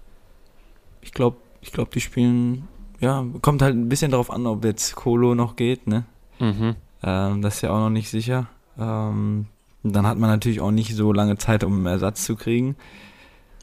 [1.02, 2.68] ich glaube, ich glaube, die spielen,
[3.00, 6.06] ja, kommt halt ein bisschen darauf an, ob jetzt Kolo noch geht, ne?
[6.40, 6.76] Mhm.
[7.04, 8.48] Ähm, das ist ja auch noch nicht sicher.
[8.78, 9.48] Ähm,
[9.84, 12.76] dann hat man natürlich auch nicht so lange Zeit, um einen Ersatz zu kriegen.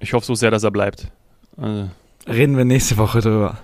[0.00, 1.10] Ich hoffe so sehr, dass er bleibt.
[1.56, 1.90] Also.
[2.26, 3.58] Reden wir nächste Woche drüber.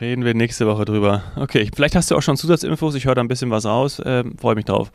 [0.00, 1.22] Reden wir nächste Woche drüber.
[1.36, 2.94] Okay, vielleicht hast du auch schon Zusatzinfos.
[2.94, 4.00] Ich höre da ein bisschen was raus.
[4.04, 4.92] Ähm, Freue mich drauf.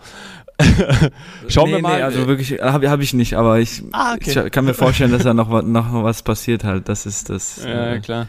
[1.48, 1.98] Schauen nee, wir mal.
[1.98, 4.44] Nee, also wirklich, habe hab ich nicht, aber ich, ah, okay.
[4.46, 6.88] ich, kann mir vorstellen, dass da noch, noch was passiert halt.
[6.88, 7.66] Das ist das.
[7.72, 8.28] Ja, äh, klar.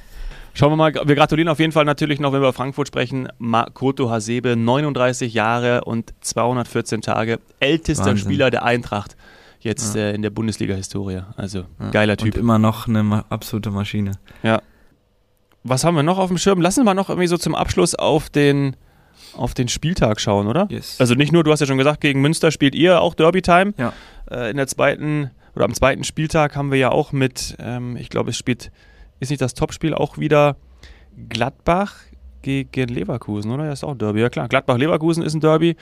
[0.55, 3.29] Schauen wir mal, wir gratulieren auf jeden Fall natürlich noch, wenn wir über Frankfurt sprechen.
[3.39, 8.25] Makoto Hasebe, 39 Jahre und 214 Tage, ältester Wahnsinn.
[8.25, 9.17] Spieler der Eintracht
[9.61, 10.03] jetzt ja.
[10.03, 11.23] äh, in der Bundesliga-Historie.
[11.37, 11.91] Also ja.
[11.91, 12.35] geiler Typ.
[12.35, 14.13] Und immer noch eine absolute Maschine.
[14.43, 14.61] Ja.
[15.65, 16.61] Was haben wir noch auf dem Schirm?
[16.61, 18.77] Lassen wir noch irgendwie so zum Abschluss auf den,
[19.35, 20.67] auf den Spieltag schauen, oder?
[20.71, 21.01] Yes.
[21.01, 23.75] Also nicht nur, du hast ja schon gesagt, gegen Münster spielt ihr auch Derby-Time.
[23.77, 23.93] Ja.
[24.31, 28.09] Äh, in der zweiten oder am zweiten Spieltag haben wir ja auch mit, ähm, ich
[28.09, 28.71] glaube, es spielt
[29.23, 30.57] ist nicht das Topspiel auch wieder
[31.29, 31.95] Gladbach
[32.43, 33.67] gegen Leverkusen, oder?
[33.67, 34.49] Das ist auch ein Derby, ja klar.
[34.49, 35.77] Gladbach-Leverkusen ist ein Derby.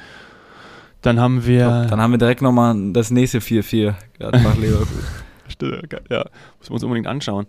[1.01, 1.64] Dann haben wir.
[1.64, 3.95] Glaub, dann haben wir direkt nochmal das nächste 4-4.
[4.19, 5.05] Gladbach-Leverkusen.
[6.11, 6.25] ja,
[6.59, 7.47] muss man uns unbedingt anschauen.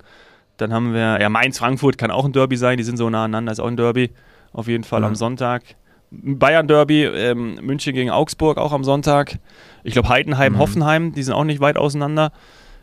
[0.62, 3.52] Dann haben wir, ja, Mainz-Frankfurt kann auch ein Derby sein, die sind so nah aneinander,
[3.52, 4.12] ist auch ein Derby.
[4.54, 5.08] Auf jeden Fall ja.
[5.08, 5.63] am Sonntag.
[6.12, 9.39] Bayern-Derby, ähm, München gegen Augsburg auch am Sonntag.
[9.84, 10.60] Ich glaube, Heidenheim, mhm.
[10.60, 12.32] Hoffenheim, die sind auch nicht weit auseinander.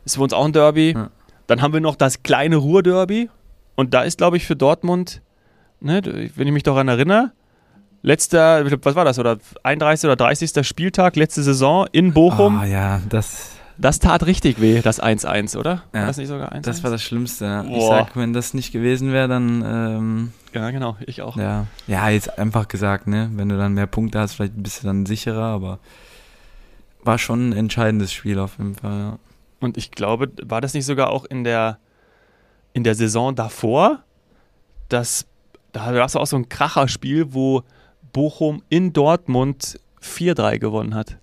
[0.05, 0.95] Ist für uns auch ein Derby.
[0.97, 1.11] Ja.
[1.47, 3.31] Dann haben wir noch das kleine Ruhr-Derby.
[3.77, 5.23] Und da ist, glaube ich, für Dortmund,
[5.81, 6.03] ne,
[6.35, 7.31] wenn ich mich daran erinnere,
[8.03, 10.09] letzter, was war das, oder 31.
[10.09, 10.67] oder 30.
[10.67, 12.59] Spieltag, letzte Saison in Bochum.
[12.59, 13.58] Ah, ja, das.
[13.81, 15.85] Das tat richtig weh, das 1-1, oder?
[15.95, 16.61] Ja, war das nicht sogar 1-1?
[16.63, 17.45] Das war das Schlimmste.
[17.45, 17.65] Ja.
[17.65, 19.63] Ich sag, wenn das nicht gewesen wäre, dann.
[19.65, 21.37] Ähm, ja, genau, ich auch.
[21.37, 21.67] Ja.
[21.87, 23.31] ja, jetzt einfach gesagt, ne?
[23.35, 25.79] Wenn du dann mehr Punkte hast, vielleicht bist du dann sicherer, aber
[27.05, 29.19] war schon ein entscheidendes Spiel auf jeden Fall, ja.
[29.61, 31.79] Und ich glaube, war das nicht sogar auch in der,
[32.73, 34.05] in der Saison davor,
[34.89, 35.27] dass
[35.73, 37.63] da gab es auch so ein Kracherspiel, wo
[38.13, 41.19] Bochum in Dortmund 4-3 gewonnen hat.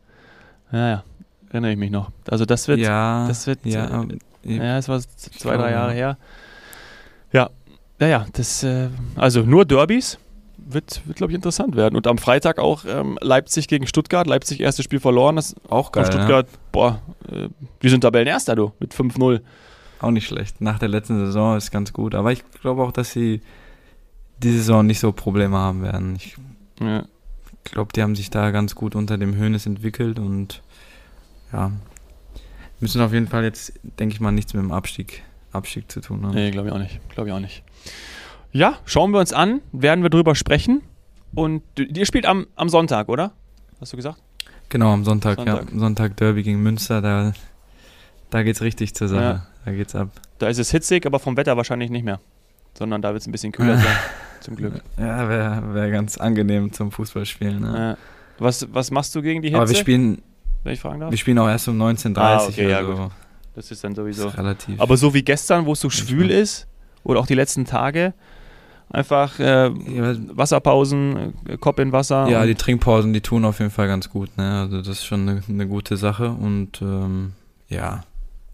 [0.71, 1.03] Ja, ja,
[1.55, 2.11] erinnere ich mich noch.
[2.29, 4.03] Also das wird, ja, das wird, ja,
[4.45, 6.17] äh, ja, es war zwei, drei Jahre her.
[7.31, 7.49] Ja,
[7.99, 10.19] ja, ja, das, äh, also nur Derbys
[10.57, 11.95] wird, wird glaube ich, interessant werden.
[11.95, 14.27] Und am Freitag auch ähm, Leipzig gegen Stuttgart.
[14.27, 15.35] Leipzig erstes Spiel verloren.
[15.35, 16.05] Das auch geil.
[16.05, 16.59] Stuttgart, ja.
[16.71, 17.49] boah, äh,
[17.81, 19.41] die sind Tabellenerster, du, mit 5-0.
[19.99, 20.61] Auch nicht schlecht.
[20.61, 22.15] Nach der letzten Saison ist ganz gut.
[22.15, 23.41] Aber ich glaube auch, dass sie
[24.43, 26.15] die Saison nicht so Probleme haben werden.
[26.15, 26.35] Ich
[26.81, 27.05] ja.
[27.63, 30.61] glaube, die haben sich da ganz gut unter dem Höhnes entwickelt und
[31.51, 31.71] ja,
[32.79, 36.25] müssen auf jeden Fall jetzt, denke ich mal, nichts mit dem Abstieg, Abstieg zu tun
[36.25, 36.35] haben.
[36.35, 36.99] Nee, glaube ich auch nicht.
[37.09, 37.63] Glaube ich auch nicht.
[38.51, 40.81] Ja, schauen wir uns an, werden wir drüber sprechen.
[41.33, 43.33] Und ihr spielt am, am Sonntag, oder?
[43.81, 44.21] Hast du gesagt?
[44.69, 45.71] Genau, am Sonntag, Sonntag.
[45.71, 45.79] ja.
[45.79, 47.33] Sonntag Derby gegen Münster, da,
[48.29, 49.21] da es richtig zur Sache.
[49.21, 49.47] Ja.
[49.65, 50.09] Da geht's ab.
[50.39, 52.19] Da ist es hitzig, aber vom Wetter wahrscheinlich nicht mehr.
[52.77, 53.95] Sondern da wird es ein bisschen kühler sein.
[54.41, 54.81] Zum Glück.
[54.97, 57.61] Ja, wäre wär ganz angenehm zum Fußballspielen.
[57.61, 57.77] Ne?
[57.77, 57.97] Ja.
[58.37, 59.59] Was, was machst du gegen die Hitze?
[59.59, 60.21] Aber wir spielen,
[60.65, 61.11] wenn ich fragen darf?
[61.11, 62.21] Wir spielen auch erst um 19.30 Uhr.
[62.21, 63.11] Ah, okay, also ja, gut.
[63.55, 64.27] Das ist dann sowieso.
[64.27, 64.81] Ist relativ.
[64.81, 66.67] Aber so wie gestern, wo es so schwül ist,
[67.03, 68.13] oder auch die letzten Tage,
[68.89, 72.27] Einfach äh, Wasserpausen, äh, Kopf in Wasser.
[72.29, 74.37] Ja, die Trinkpausen, die tun auf jeden Fall ganz gut.
[74.37, 74.61] Ne?
[74.61, 77.33] Also das ist schon eine, eine gute Sache und ähm,
[77.67, 78.03] ja,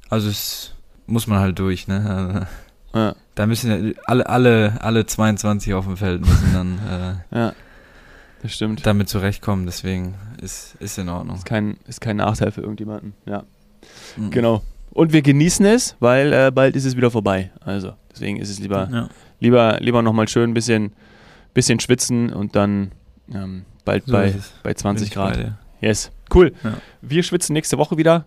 [0.10, 0.74] also es
[1.06, 1.88] muss man halt durch.
[1.88, 2.48] Ne?
[2.94, 3.16] Also, ja.
[3.36, 6.80] Da müssen alle, alle, alle 22 auf dem Feld müssen dann
[7.32, 7.54] äh, ja,
[8.42, 8.86] das stimmt.
[8.86, 9.66] damit zurechtkommen.
[9.66, 11.38] Deswegen ist, ist in Ordnung.
[11.38, 13.14] Ist kein, ist kein Nachteil für irgendjemanden.
[13.26, 13.44] Ja,
[14.18, 14.32] mhm.
[14.32, 14.62] genau.
[14.92, 17.52] Und wir genießen es, weil äh, bald ist es wieder vorbei.
[17.62, 19.10] Also deswegen ist es lieber ja
[19.42, 20.94] lieber, lieber nochmal schön ein bisschen,
[21.54, 22.92] bisschen schwitzen und dann
[23.34, 24.34] ähm, bald so bei,
[24.64, 25.36] bei 20 Grad.
[25.36, 26.54] Bei yes, cool.
[26.64, 26.76] Ja.
[27.02, 28.26] Wir schwitzen nächste Woche wieder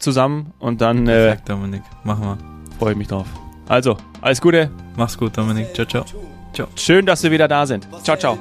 [0.00, 1.06] zusammen und dann.
[1.06, 1.82] Äh, Perfekt, äh, Dominik.
[2.02, 2.38] Machen wir.
[2.78, 3.26] Freue ich mich drauf.
[3.68, 4.70] Also, alles Gute.
[4.96, 5.72] Mach's gut, Dominik.
[5.74, 6.04] Ciao, ciao.
[6.52, 6.66] ciao.
[6.74, 7.86] Schön, dass wir wieder da sind.
[8.02, 8.38] Ciao, ciao.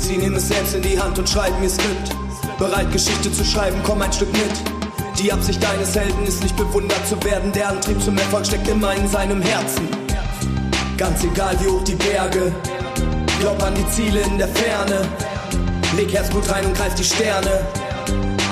[0.00, 2.16] Sie nehmen es selbst in die Hand und schreiben ihr Skript.
[2.58, 5.18] Bereit, Geschichte zu schreiben, komm ein Stück mit.
[5.18, 7.52] Die Absicht deines Helden ist nicht bewundert zu werden.
[7.52, 9.86] Der Antrieb zum Erfolg steckt immer in seinem Herzen.
[10.96, 12.52] Ganz egal wie hoch die Berge,
[13.40, 15.06] glaub an die Ziele in der Ferne.
[15.96, 17.66] Leg Herzblut rein und greif die Sterne.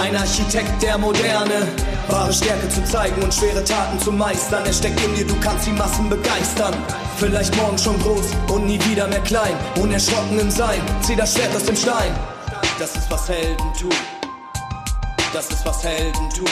[0.01, 1.67] Ein Architekt der Moderne.
[2.09, 4.65] Wahre Stärke zu zeigen und schwere Taten zu meistern.
[4.65, 6.75] Er steckt in dir, du kannst die Massen begeistern.
[7.17, 9.55] Vielleicht morgen schon groß und nie wieder mehr klein.
[9.81, 12.15] Unerschrocken im Sein, zieh das Schwert aus dem Stein.
[12.79, 13.91] Das ist was Helden tun.
[15.33, 16.49] Das ist was Helden tun.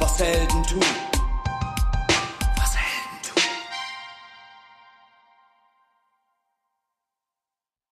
[0.00, 1.07] Was Helden tun.